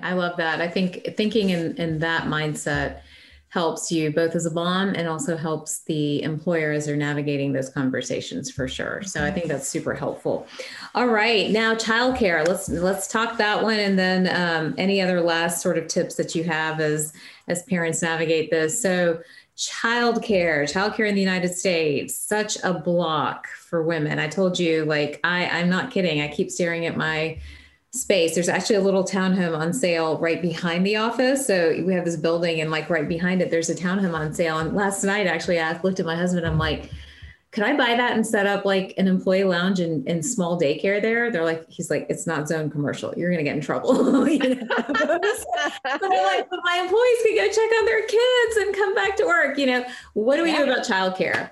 I 0.02 0.14
love 0.14 0.38
that. 0.38 0.62
I 0.62 0.68
think 0.68 1.16
thinking 1.18 1.50
in 1.50 1.76
in 1.78 2.00
that 2.00 2.24
mindset 2.24 3.02
helps 3.58 3.92
you 3.92 4.12
both 4.12 4.36
as 4.36 4.46
a 4.46 4.54
mom 4.54 4.90
and 4.90 5.08
also 5.08 5.36
helps 5.36 5.80
the 5.86 6.22
employer 6.22 6.74
as 6.74 6.86
they're 6.86 6.96
navigating 6.96 7.54
those 7.54 7.70
conversations 7.70 8.52
for 8.52 8.68
sure. 8.68 9.02
So 9.02 9.26
I 9.26 9.32
think 9.32 9.48
that's 9.48 9.68
super 9.68 9.96
helpful. 9.96 10.46
All 10.94 11.08
right, 11.08 11.50
now 11.50 11.74
childcare. 11.74 12.48
Let's 12.48 12.70
let's 12.70 13.08
talk 13.08 13.40
that 13.40 13.64
one, 13.64 13.80
and 13.80 13.98
then 13.98 14.22
um, 14.30 14.76
any 14.78 15.02
other 15.02 15.22
last 15.22 15.64
sort 15.64 15.80
of 15.80 15.88
tips 15.88 16.14
that 16.18 16.36
you 16.36 16.44
have 16.44 16.80
as 16.80 17.14
as 17.48 17.64
parents 17.64 18.04
navigate 18.04 18.52
this. 18.52 18.80
So 18.80 19.22
childcare, 19.58 20.72
childcare 20.72 21.10
in 21.10 21.16
the 21.16 21.22
United 21.22 21.52
States, 21.52 22.16
such 22.16 22.64
a 22.64 22.76
block 22.76 23.48
for 23.48 23.82
women. 23.82 24.20
I 24.20 24.28
told 24.28 24.60
you, 24.60 24.86
like 24.86 25.20
I 25.24 25.48
I'm 25.48 25.68
not 25.68 25.90
kidding. 25.90 26.22
I 26.22 26.28
keep 26.28 26.52
staring 26.52 26.86
at 26.86 26.96
my 26.96 27.40
space. 27.94 28.36
There's 28.36 28.50
actually 28.50 28.78
a 28.78 28.82
little 28.82 29.04
townhome 29.04 29.58
on 29.58 29.74
sale 29.74 30.18
right 30.20 30.42
behind 30.42 30.86
the 30.86 30.98
office. 30.98 31.48
So 31.48 31.82
we 31.86 31.94
have 31.94 32.06
this 32.06 32.18
building, 32.18 32.62
and 32.62 32.72
like 32.72 32.90
right 32.90 33.08
behind 33.08 33.42
it, 33.42 33.50
there's 33.50 33.70
a 33.70 33.76
townhome 33.76 34.14
on 34.14 34.34
sale. 34.34 34.60
And 34.60 34.76
last 34.76 35.04
night, 35.04 35.28
actually, 35.28 35.60
I 35.60 35.80
looked 35.82 36.00
at 36.00 36.06
my 36.06 36.16
husband. 36.16 36.46
I'm 36.46 36.58
like, 36.58 36.92
could 37.52 37.64
I 37.64 37.76
buy 37.76 37.96
that 37.96 38.14
and 38.14 38.28
set 38.28 38.46
up 38.46 38.66
like 38.66 38.94
an 38.98 39.08
employee 39.08 39.46
lounge 39.46 39.80
and, 39.80 40.08
and 40.08 40.24
small 40.24 40.60
daycare 40.60 41.02
there? 41.02 41.32
They're 41.32 41.46
like, 41.46 41.66
he's 41.70 41.90
like, 41.90 42.06
it's 42.10 42.28
not 42.28 42.48
zone 42.48 42.70
commercial. 42.70 43.14
You're 43.16 43.32
gonna 43.32 43.44
get 43.44 43.56
in 43.56 43.62
trouble. 43.62 44.28
you 44.30 44.38
know? 44.38 44.68
but 44.68 44.90
I'm 45.84 46.10
like, 46.10 46.50
but 46.50 46.60
my 46.64 46.78
employees 46.84 47.18
can 47.24 47.36
go 47.36 47.48
check 47.48 47.80
on 47.80 47.86
their 47.86 48.06
kids 48.06 48.58
and 48.58 48.76
come 48.76 48.94
back 48.94 49.16
to 49.18 49.26
work. 49.26 49.58
You 49.58 49.68
know, 49.68 49.86
what 50.14 50.36
do 50.36 50.44
we 50.44 50.52
yeah. 50.52 50.66
do 50.66 50.72
about 50.72 50.86
childcare? 50.86 51.52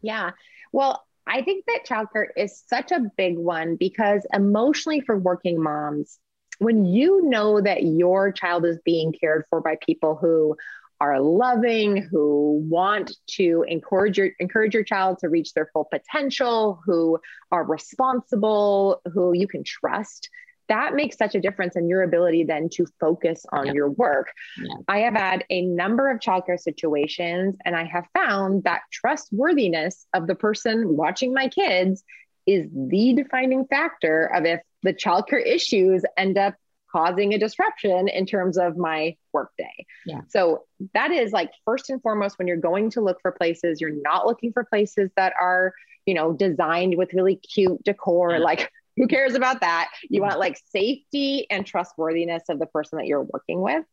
Yeah. 0.00 0.30
Well, 0.72 1.03
I 1.26 1.42
think 1.42 1.64
that 1.66 1.86
childcare 1.88 2.26
is 2.36 2.62
such 2.66 2.92
a 2.92 3.10
big 3.16 3.38
one 3.38 3.76
because 3.76 4.26
emotionally 4.32 5.00
for 5.00 5.18
working 5.18 5.62
moms, 5.62 6.18
when 6.58 6.84
you 6.84 7.22
know 7.22 7.60
that 7.60 7.82
your 7.82 8.30
child 8.32 8.64
is 8.64 8.78
being 8.84 9.12
cared 9.12 9.44
for 9.50 9.60
by 9.60 9.76
people 9.84 10.16
who 10.16 10.56
are 11.00 11.20
loving, 11.20 11.96
who 11.96 12.64
want 12.68 13.16
to 13.26 13.64
encourage 13.66 14.16
your 14.16 14.30
encourage 14.38 14.74
your 14.74 14.84
child 14.84 15.18
to 15.18 15.28
reach 15.28 15.52
their 15.52 15.68
full 15.72 15.88
potential, 15.90 16.80
who 16.84 17.18
are 17.50 17.64
responsible, 17.64 19.00
who 19.12 19.32
you 19.34 19.48
can 19.48 19.64
trust, 19.64 20.28
that 20.68 20.94
makes 20.94 21.16
such 21.16 21.34
a 21.34 21.40
difference 21.40 21.76
in 21.76 21.88
your 21.88 22.02
ability 22.02 22.44
then 22.44 22.68
to 22.70 22.86
focus 23.00 23.44
on 23.52 23.66
yep. 23.66 23.74
your 23.74 23.90
work. 23.90 24.28
Yep. 24.58 24.78
I 24.88 24.98
have 25.00 25.14
had 25.14 25.44
a 25.50 25.62
number 25.62 26.10
of 26.10 26.20
childcare 26.20 26.58
situations, 26.58 27.56
and 27.64 27.76
I 27.76 27.84
have 27.84 28.06
found 28.14 28.64
that 28.64 28.82
trustworthiness 28.90 30.06
of 30.14 30.26
the 30.26 30.34
person 30.34 30.96
watching 30.96 31.34
my 31.34 31.48
kids 31.48 32.02
is 32.46 32.66
the 32.72 33.14
defining 33.14 33.66
factor 33.66 34.30
of 34.34 34.44
if 34.44 34.60
the 34.82 34.92
childcare 34.92 35.44
issues 35.44 36.04
end 36.16 36.38
up 36.38 36.54
causing 36.94 37.34
a 37.34 37.38
disruption 37.38 38.06
in 38.08 38.24
terms 38.24 38.56
of 38.56 38.76
my 38.76 39.16
workday. 39.32 39.86
Yeah. 40.06 40.20
So 40.28 40.64
that 40.92 41.10
is 41.10 41.32
like 41.32 41.50
first 41.64 41.90
and 41.90 42.00
foremost 42.00 42.38
when 42.38 42.46
you're 42.46 42.56
going 42.56 42.90
to 42.90 43.00
look 43.00 43.20
for 43.20 43.32
places, 43.32 43.80
you're 43.80 44.00
not 44.02 44.26
looking 44.26 44.52
for 44.52 44.64
places 44.64 45.10
that 45.16 45.32
are, 45.40 45.72
you 46.06 46.14
know, 46.14 46.32
designed 46.32 46.96
with 46.96 47.12
really 47.12 47.36
cute 47.36 47.82
decor, 47.82 48.32
yeah. 48.32 48.38
like 48.38 48.70
who 48.96 49.06
cares 49.06 49.34
about 49.34 49.60
that? 49.60 49.90
You 50.08 50.22
want 50.22 50.38
like 50.38 50.58
safety 50.70 51.46
and 51.50 51.66
trustworthiness 51.66 52.44
of 52.48 52.58
the 52.58 52.66
person 52.66 52.98
that 52.98 53.06
you're 53.06 53.22
working 53.22 53.60
with. 53.60 53.84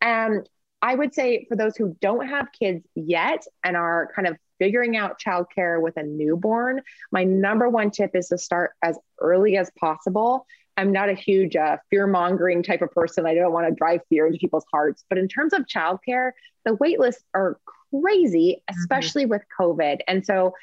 And 0.00 0.48
I 0.80 0.94
would 0.94 1.14
say 1.14 1.46
for 1.48 1.56
those 1.56 1.76
who 1.76 1.96
don't 2.00 2.26
have 2.28 2.48
kids 2.58 2.84
yet 2.94 3.46
and 3.62 3.76
are 3.76 4.10
kind 4.14 4.26
of 4.26 4.36
figuring 4.58 4.96
out 4.96 5.20
childcare 5.20 5.80
with 5.80 5.96
a 5.96 6.02
newborn, 6.02 6.82
my 7.12 7.24
number 7.24 7.68
one 7.68 7.90
tip 7.90 8.14
is 8.14 8.28
to 8.28 8.38
start 8.38 8.72
as 8.82 8.98
early 9.20 9.56
as 9.56 9.70
possible. 9.78 10.46
I'm 10.76 10.90
not 10.90 11.08
a 11.08 11.14
huge 11.14 11.54
uh, 11.54 11.76
fear 11.90 12.06
mongering 12.06 12.62
type 12.62 12.82
of 12.82 12.90
person. 12.90 13.26
I 13.26 13.34
don't 13.34 13.52
want 13.52 13.68
to 13.68 13.74
drive 13.74 14.00
fear 14.08 14.26
into 14.26 14.38
people's 14.38 14.64
hearts. 14.72 15.04
But 15.08 15.18
in 15.18 15.28
terms 15.28 15.52
of 15.52 15.66
childcare, 15.66 16.32
the 16.64 16.74
wait 16.74 16.98
lists 16.98 17.22
are 17.34 17.58
crazy, 17.90 18.62
mm-hmm. 18.68 18.80
especially 18.80 19.24
mm-hmm. 19.24 19.32
with 19.32 19.42
COVID. 19.60 19.98
And 20.08 20.24
so 20.24 20.54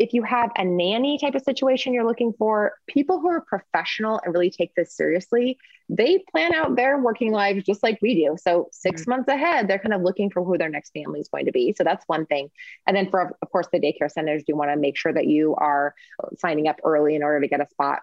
if 0.00 0.14
you 0.14 0.22
have 0.22 0.50
a 0.56 0.64
nanny 0.64 1.18
type 1.18 1.34
of 1.34 1.42
situation 1.42 1.92
you're 1.92 2.06
looking 2.06 2.32
for, 2.38 2.72
people 2.86 3.20
who 3.20 3.28
are 3.28 3.42
professional 3.42 4.18
and 4.24 4.32
really 4.32 4.50
take 4.50 4.74
this 4.74 4.96
seriously, 4.96 5.58
they 5.90 6.24
plan 6.32 6.54
out 6.54 6.74
their 6.74 6.98
working 6.98 7.32
lives 7.32 7.64
just 7.64 7.82
like 7.82 7.98
we 8.00 8.14
do. 8.14 8.34
So 8.40 8.68
6 8.72 9.02
mm-hmm. 9.02 9.10
months 9.10 9.28
ahead, 9.28 9.68
they're 9.68 9.78
kind 9.78 9.92
of 9.92 10.00
looking 10.00 10.30
for 10.30 10.42
who 10.42 10.56
their 10.56 10.70
next 10.70 10.92
family 10.92 11.20
is 11.20 11.28
going 11.28 11.44
to 11.44 11.52
be. 11.52 11.74
So 11.76 11.84
that's 11.84 12.02
one 12.06 12.24
thing. 12.24 12.48
And 12.86 12.96
then 12.96 13.10
for 13.10 13.36
of 13.42 13.50
course 13.52 13.68
the 13.70 13.78
daycare 13.78 14.10
centers 14.10 14.42
do 14.46 14.56
want 14.56 14.70
to 14.70 14.76
make 14.78 14.96
sure 14.96 15.12
that 15.12 15.26
you 15.26 15.54
are 15.56 15.94
signing 16.38 16.66
up 16.66 16.80
early 16.82 17.14
in 17.14 17.22
order 17.22 17.42
to 17.42 17.48
get 17.48 17.60
a 17.60 17.68
spot. 17.68 18.00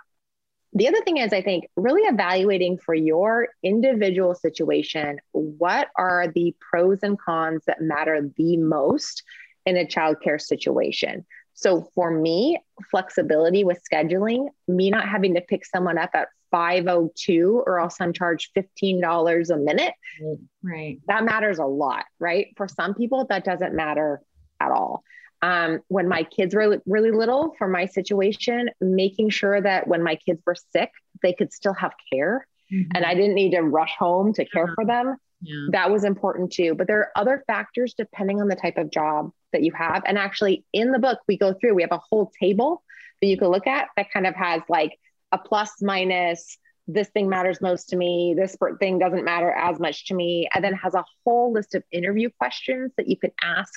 The 0.74 0.88
other 0.88 1.02
thing 1.02 1.18
is, 1.18 1.34
I 1.34 1.42
think, 1.42 1.68
really 1.76 2.04
evaluating 2.04 2.78
for 2.78 2.94
your 2.94 3.48
individual 3.64 4.36
situation 4.36 5.18
what 5.32 5.88
are 5.98 6.28
the 6.28 6.56
pros 6.60 7.00
and 7.02 7.18
cons 7.20 7.64
that 7.66 7.82
matter 7.82 8.30
the 8.38 8.58
most 8.58 9.24
in 9.66 9.78
a 9.78 9.86
childcare 9.86 10.40
situation. 10.40 11.26
So 11.58 11.90
for 11.96 12.12
me, 12.12 12.62
flexibility 12.92 13.64
with 13.64 13.82
scheduling, 13.92 14.50
me 14.68 14.92
not 14.92 15.10
having 15.10 15.34
to 15.34 15.42
pick 15.42 15.66
someone 15.66 15.98
up 15.98 16.12
at 16.14 16.28
502 16.52 17.64
or 17.66 17.80
else 17.80 17.98
I'm 18.00 18.14
charged 18.14 18.52
$15 18.56 19.50
a 19.50 19.58
minute. 19.58 19.94
Right. 20.62 21.00
That 21.08 21.26
matters 21.26 21.58
a 21.58 21.66
lot, 21.66 22.06
right? 22.20 22.54
For 22.58 22.68
some 22.68 22.94
people, 22.94 23.26
that 23.30 23.44
doesn't 23.44 23.74
matter 23.74 24.22
at 24.60 24.70
all. 24.70 25.04
Um, 25.42 25.80
when 25.88 26.08
my 26.08 26.24
kids 26.24 26.54
were 26.54 26.80
really 26.86 27.12
little, 27.12 27.56
for 27.58 27.68
my 27.68 27.88
situation, 27.88 28.70
making 28.80 29.32
sure 29.32 29.60
that 29.60 29.88
when 29.88 30.04
my 30.04 30.16
kids 30.16 30.44
were 30.46 30.56
sick, 30.72 30.92
they 31.24 31.34
could 31.34 31.52
still 31.52 31.74
have 31.74 31.94
care 32.14 32.48
mm-hmm. 32.72 32.92
and 32.94 33.04
I 33.04 33.16
didn't 33.16 33.34
need 33.36 33.52
to 33.52 33.62
rush 33.62 33.96
home 33.98 34.34
to 34.34 34.46
care 34.46 34.72
for 34.76 34.86
them. 34.86 35.18
Yeah. 35.42 35.68
That 35.72 35.92
was 35.92 36.04
important 36.04 36.52
too. 36.52 36.76
But 36.76 36.88
there 36.88 37.00
are 37.00 37.12
other 37.16 37.44
factors 37.48 37.94
depending 37.98 38.42
on 38.42 38.48
the 38.48 38.56
type 38.56 38.78
of 38.78 38.92
job 38.92 39.32
that 39.54 39.64
you 39.64 39.72
have. 39.74 40.04
And 40.06 40.18
actually, 40.18 40.66
in 40.74 40.92
the 40.92 41.00
book, 41.00 41.20
we 41.28 41.38
go 41.38 41.54
through, 41.54 41.76
we 41.76 41.84
have 41.84 41.92
a 41.92 42.02
whole 42.10 42.32
table 42.40 42.84
that 43.22 43.28
you 43.28 43.38
can 43.38 43.50
look 43.50 43.68
at 43.68 43.90
that 43.96 44.12
kind 44.12 44.28
of 44.28 44.36
has 44.36 44.62
like 44.70 44.98
a 45.32 45.38
plus 45.38 45.82
minus, 45.82 46.58
this 46.88 47.10
thing 47.10 47.30
matters 47.30 47.62
most 47.62 47.90
to 47.90 47.98
me, 47.98 48.34
this 48.38 48.56
thing 48.80 48.98
doesn't 48.98 49.26
matter 49.26 49.52
as 49.52 49.80
much 49.80 50.08
to 50.08 50.16
me, 50.16 50.48
and 50.54 50.64
then 50.64 50.74
has 50.74 50.94
a 50.94 51.04
whole 51.26 51.52
list 51.52 51.76
of 51.76 51.84
interview 51.92 52.30
questions 52.38 52.92
that 52.98 53.08
you 53.08 53.18
can 53.18 53.32
ask 53.42 53.74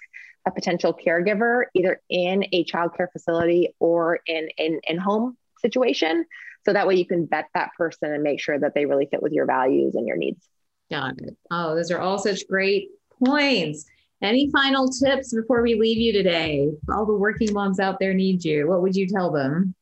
a 0.46 0.50
potential 0.50 0.94
caregiver, 0.94 1.64
either 1.74 2.00
in 2.08 2.44
a 2.52 2.64
childcare 2.64 3.10
facility 3.12 3.74
or 3.78 4.20
in 4.26 4.48
an 4.58 4.80
in 4.88 4.96
home 4.96 5.36
situation. 5.60 6.24
So 6.64 6.72
that 6.72 6.86
way 6.86 6.94
you 6.94 7.06
can 7.06 7.26
vet 7.26 7.48
that 7.54 7.70
person 7.76 8.12
and 8.12 8.22
make 8.22 8.40
sure 8.40 8.58
that 8.58 8.74
they 8.74 8.86
really 8.86 9.08
fit 9.10 9.22
with 9.22 9.32
your 9.32 9.46
values 9.46 9.94
and 9.94 10.06
your 10.06 10.16
needs. 10.16 10.46
Got 10.90 11.20
it. 11.20 11.36
Oh, 11.50 11.74
those 11.74 11.90
are 11.90 12.00
all 12.00 12.18
such 12.18 12.46
great 12.48 12.88
points. 13.24 13.84
Any 14.22 14.50
final 14.50 14.88
tips 14.88 15.34
before 15.34 15.62
we 15.62 15.74
leave 15.74 15.98
you 15.98 16.12
today? 16.12 16.68
All 16.92 17.06
the 17.06 17.14
working 17.14 17.52
moms 17.52 17.80
out 17.80 17.98
there 18.00 18.12
need 18.12 18.44
you. 18.44 18.68
What 18.68 18.82
would 18.82 18.94
you 18.94 19.06
tell 19.06 19.30
them? 19.30 19.74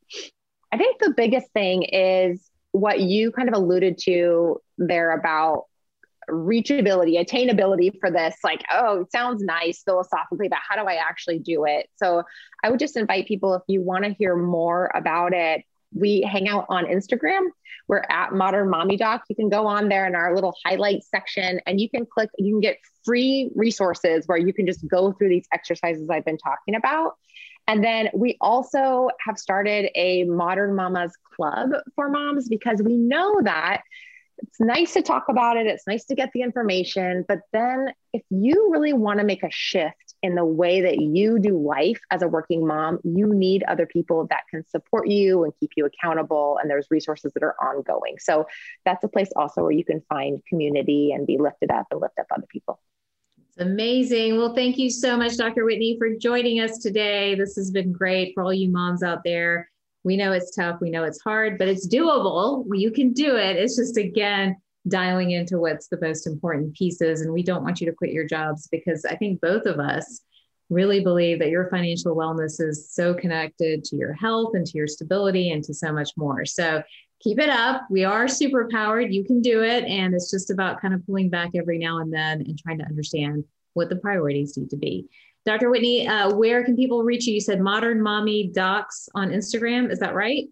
I 0.73 0.77
think 0.77 1.01
the 1.01 1.15
biggest 1.17 1.51
thing 1.53 1.83
is 1.83 2.49
what 2.73 3.01
you 3.01 3.33
kind 3.33 3.49
of 3.49 3.55
alluded 3.55 3.99
to 4.05 4.61
there 4.77 5.13
about 5.13 5.65
reachability, 6.31 7.19
attainability 7.19 7.99
for 7.99 8.11
this. 8.11 8.37
Like, 8.45 8.63
oh, 8.71 9.01
it 9.01 9.11
sounds 9.11 9.43
nice 9.43 9.83
philosophically, 9.83 10.49
but 10.49 10.59
how 10.69 10.77
do 10.77 10.89
I 10.89 10.97
actually 10.97 11.39
do 11.39 11.65
it? 11.65 11.89
So 11.97 12.23
I 12.63 12.71
would 12.71 12.79
just 12.79 12.97
invite 12.97 13.27
people 13.27 13.55
if 13.55 13.63
you 13.67 13.83
want 13.83 14.05
to 14.05 14.11
hear 14.11 14.37
more 14.37 14.91
about 14.95 15.33
it, 15.33 15.63
we 15.95 16.23
hang 16.23 16.49
out 16.49 16.67
on 16.69 16.85
Instagram. 16.87 17.49
We're 17.89 18.05
at 18.11 18.33
Modern 18.33 18.69
Mommy 18.69 18.97
Doc. 18.97 19.23
You 19.29 19.37
can 19.37 19.49
go 19.49 19.67
on 19.67 19.89
there 19.89 20.07
in 20.07 20.15
our 20.15 20.35
little 20.35 20.55
highlight 20.65 21.03
section 21.05 21.61
and 21.67 21.81
you 21.81 21.89
can 21.89 22.07
click, 22.07 22.31
you 22.39 22.55
can 22.55 22.61
get 22.61 22.79
free 23.05 23.51
resources 23.55 24.27
where 24.27 24.39
you 24.39 24.53
can 24.53 24.67
just 24.67 24.87
go 24.87 25.13
through 25.13 25.31
these 25.31 25.47
exercises 25.53 26.09
I've 26.11 26.25
been 26.25 26.39
talking 26.39 26.75
about. 26.75 27.15
And 27.67 27.85
then 27.85 28.09
we 28.15 28.37
also 28.41 29.09
have 29.27 29.39
started 29.39 29.91
a 29.95 30.25
Modern 30.25 30.75
Mamas 30.75 31.13
Club 31.37 31.71
for 31.95 32.09
moms 32.09 32.49
because 32.49 32.83
we 32.83 32.97
know 32.97 33.41
that 33.43 33.83
it's 34.39 34.61
nice 34.61 34.95
to 34.95 35.03
talk 35.03 35.29
about 35.29 35.57
it. 35.57 35.67
It's 35.67 35.87
nice 35.87 36.05
to 36.07 36.15
get 36.15 36.31
the 36.33 36.43
information. 36.43 37.25
But 37.27 37.41
then 37.53 37.93
if 38.13 38.23
you 38.31 38.71
really 38.71 38.93
want 38.93 39.19
to 39.19 39.25
make 39.25 39.43
a 39.43 39.51
shift 39.51 40.08
in 40.23 40.35
the 40.35 40.45
way 40.45 40.81
that 40.83 41.01
you 41.01 41.39
do 41.39 41.59
life 41.59 42.01
as 42.11 42.23
a 42.23 42.29
working 42.29 42.67
mom, 42.67 42.99
you 43.05 43.33
need 43.33 43.63
other 43.65 43.87
people 43.87 44.27
that 44.31 44.43
can 44.51 44.67
support 44.67 45.09
you 45.09 45.45
and 45.45 45.53
keep 45.61 45.71
you 45.77 45.87
accountable. 45.87 46.59
And 46.61 46.69
there's 46.69 46.89
resources 46.91 47.33
that 47.35 47.43
are 47.43 47.55
ongoing. 47.61 48.17
So 48.19 48.47
that's 48.85 49.05
a 49.05 49.09
place 49.09 49.31
also 49.37 49.63
where 49.63 49.71
you 49.71 49.85
can 49.85 50.03
find 50.09 50.43
community 50.49 51.13
and 51.13 51.27
be 51.27 51.39
lifted 51.39 51.71
up 51.71 51.87
and 51.91 52.01
lift 52.01 52.19
up 52.19 52.27
other 52.35 52.47
people. 52.49 52.81
It's 53.49 53.59
amazing. 53.59 54.37
Well, 54.37 54.55
thank 54.55 54.77
you 54.79 54.91
so 54.91 55.17
much, 55.17 55.37
Dr. 55.37 55.65
Whitney, 55.65 55.97
for 55.99 56.11
joining 56.17 56.61
us 56.61 56.79
today. 56.79 57.35
This 57.35 57.55
has 57.57 57.71
been 57.71 57.93
great 57.93 58.33
for 58.35 58.43
all 58.43 58.53
you 58.53 58.71
moms 58.71 59.03
out 59.03 59.23
there. 59.25 59.71
We 60.05 60.17
know 60.17 60.33
it's 60.33 60.55
tough, 60.55 60.81
we 60.81 60.91
know 60.91 61.05
it's 61.05 61.21
hard, 61.21 61.59
but 61.59 61.69
it's 61.69 61.87
doable. 61.87 62.65
You 62.73 62.91
can 62.91 63.13
do 63.13 63.37
it. 63.37 63.57
It's 63.57 63.77
just, 63.77 63.97
again, 63.97 64.57
dialing 64.87 65.33
into 65.33 65.59
what's 65.59 65.89
the 65.89 66.01
most 66.01 66.27
important 66.27 66.75
pieces. 66.75 67.21
And 67.21 67.33
we 67.33 67.43
don't 67.43 67.63
want 67.63 67.81
you 67.81 67.87
to 67.87 67.93
quit 67.93 68.13
your 68.13 68.27
jobs 68.27 68.69
because 68.71 69.05
I 69.05 69.17
think 69.17 69.41
both 69.41 69.67
of 69.67 69.79
us 69.81 70.23
really 70.71 71.01
believe 71.01 71.39
that 71.39 71.49
your 71.49 71.69
financial 71.71 72.15
wellness 72.15 72.61
is 72.61 72.93
so 72.93 73.15
connected 73.15 73.85
to 73.85 73.97
your 73.97 74.13
health 74.13 74.51
and 74.55 74.67
to 74.67 74.77
your 74.77 74.87
stability 74.87 75.51
and 75.51 75.65
to 75.65 75.75
so 75.75 75.93
much 75.93 76.11
more. 76.17 76.45
So 76.45 76.83
keep 77.21 77.39
it 77.39 77.49
up. 77.49 77.83
We 77.91 78.05
are 78.05 78.29
super 78.29 78.69
powered. 78.71 79.13
You 79.13 79.25
can 79.25 79.41
do 79.41 79.63
it. 79.63 79.85
And 79.85 80.15
it's 80.15 80.31
just 80.31 80.51
about 80.51 80.81
kind 80.81 80.95
of 80.95 81.05
pulling 81.07 81.31
back 81.31 81.51
every 81.55 81.79
now 81.79 81.99
and 81.99 82.13
then 82.13 82.43
and 82.43 82.59
trying 82.59 82.79
to 82.79 82.85
understand 82.85 83.45
what 83.75 83.89
the 83.89 83.97
priorities 83.97 84.57
need 84.57 84.71
to 84.71 84.77
be. 84.77 85.07
Dr. 85.47 85.71
Whitney, 85.71 86.07
uh, 86.07 86.35
where 86.35 86.63
can 86.65 86.77
people 86.77 87.03
reach 87.05 87.27
you? 87.27 87.35
You 87.35 87.41
said 87.41 87.61
Modern 87.61 88.03
Mommy 88.03 88.49
Docs 88.49 89.09
on 89.15 89.31
Instagram. 89.31 89.91
Is 89.91 89.99
that 90.01 90.15
right? 90.15 90.47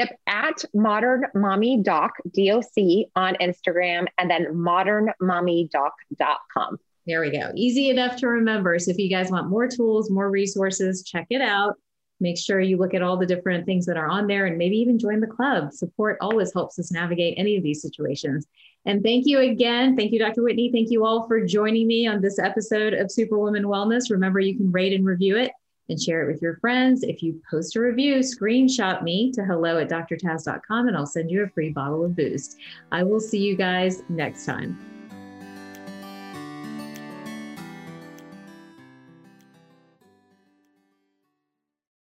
Yep, 0.00 0.18
at 0.28 0.64
Modern 0.72 1.26
Mommy 1.34 1.82
Doc, 1.82 2.12
DOC 2.34 3.08
on 3.16 3.34
Instagram, 3.34 4.06
and 4.16 4.30
then 4.30 4.46
modernmommydoc.com. 4.46 6.78
There 7.06 7.20
we 7.20 7.30
go. 7.30 7.52
Easy 7.54 7.90
enough 7.90 8.16
to 8.16 8.28
remember. 8.28 8.78
So 8.78 8.92
if 8.92 8.98
you 8.98 9.10
guys 9.10 9.30
want 9.30 9.50
more 9.50 9.68
tools, 9.68 10.10
more 10.10 10.30
resources, 10.30 11.02
check 11.02 11.26
it 11.28 11.42
out. 11.42 11.74
Make 12.18 12.38
sure 12.38 12.60
you 12.60 12.78
look 12.78 12.94
at 12.94 13.02
all 13.02 13.18
the 13.18 13.26
different 13.26 13.66
things 13.66 13.84
that 13.84 13.98
are 13.98 14.08
on 14.08 14.26
there 14.26 14.46
and 14.46 14.56
maybe 14.56 14.78
even 14.78 14.98
join 14.98 15.20
the 15.20 15.26
club. 15.26 15.74
Support 15.74 16.16
always 16.22 16.54
helps 16.54 16.78
us 16.78 16.90
navigate 16.90 17.34
any 17.36 17.58
of 17.58 17.62
these 17.62 17.82
situations. 17.82 18.46
And 18.86 19.02
thank 19.02 19.26
you 19.26 19.40
again. 19.40 19.98
Thank 19.98 20.12
you, 20.12 20.18
Dr. 20.18 20.42
Whitney. 20.42 20.72
Thank 20.72 20.90
you 20.90 21.04
all 21.04 21.28
for 21.28 21.44
joining 21.44 21.86
me 21.86 22.06
on 22.06 22.22
this 22.22 22.38
episode 22.38 22.94
of 22.94 23.12
Superwoman 23.12 23.64
Wellness. 23.64 24.10
Remember, 24.10 24.40
you 24.40 24.56
can 24.56 24.72
rate 24.72 24.94
and 24.94 25.04
review 25.04 25.36
it 25.36 25.52
and 25.90 26.00
share 26.00 26.22
it 26.22 26.32
with 26.32 26.40
your 26.40 26.56
friends. 26.58 27.02
If 27.02 27.22
you 27.22 27.40
post 27.50 27.76
a 27.76 27.80
review, 27.80 28.18
screenshot 28.18 29.02
me 29.02 29.32
to 29.32 29.44
hello 29.44 29.78
at 29.78 29.90
drtaz.com 29.90 30.88
and 30.88 30.96
I'll 30.96 31.06
send 31.06 31.30
you 31.30 31.42
a 31.42 31.48
free 31.48 31.70
bottle 31.70 32.04
of 32.04 32.16
Boost. 32.16 32.58
I 32.92 33.02
will 33.02 33.20
see 33.20 33.40
you 33.40 33.56
guys 33.56 34.02
next 34.08 34.46
time. 34.46 34.99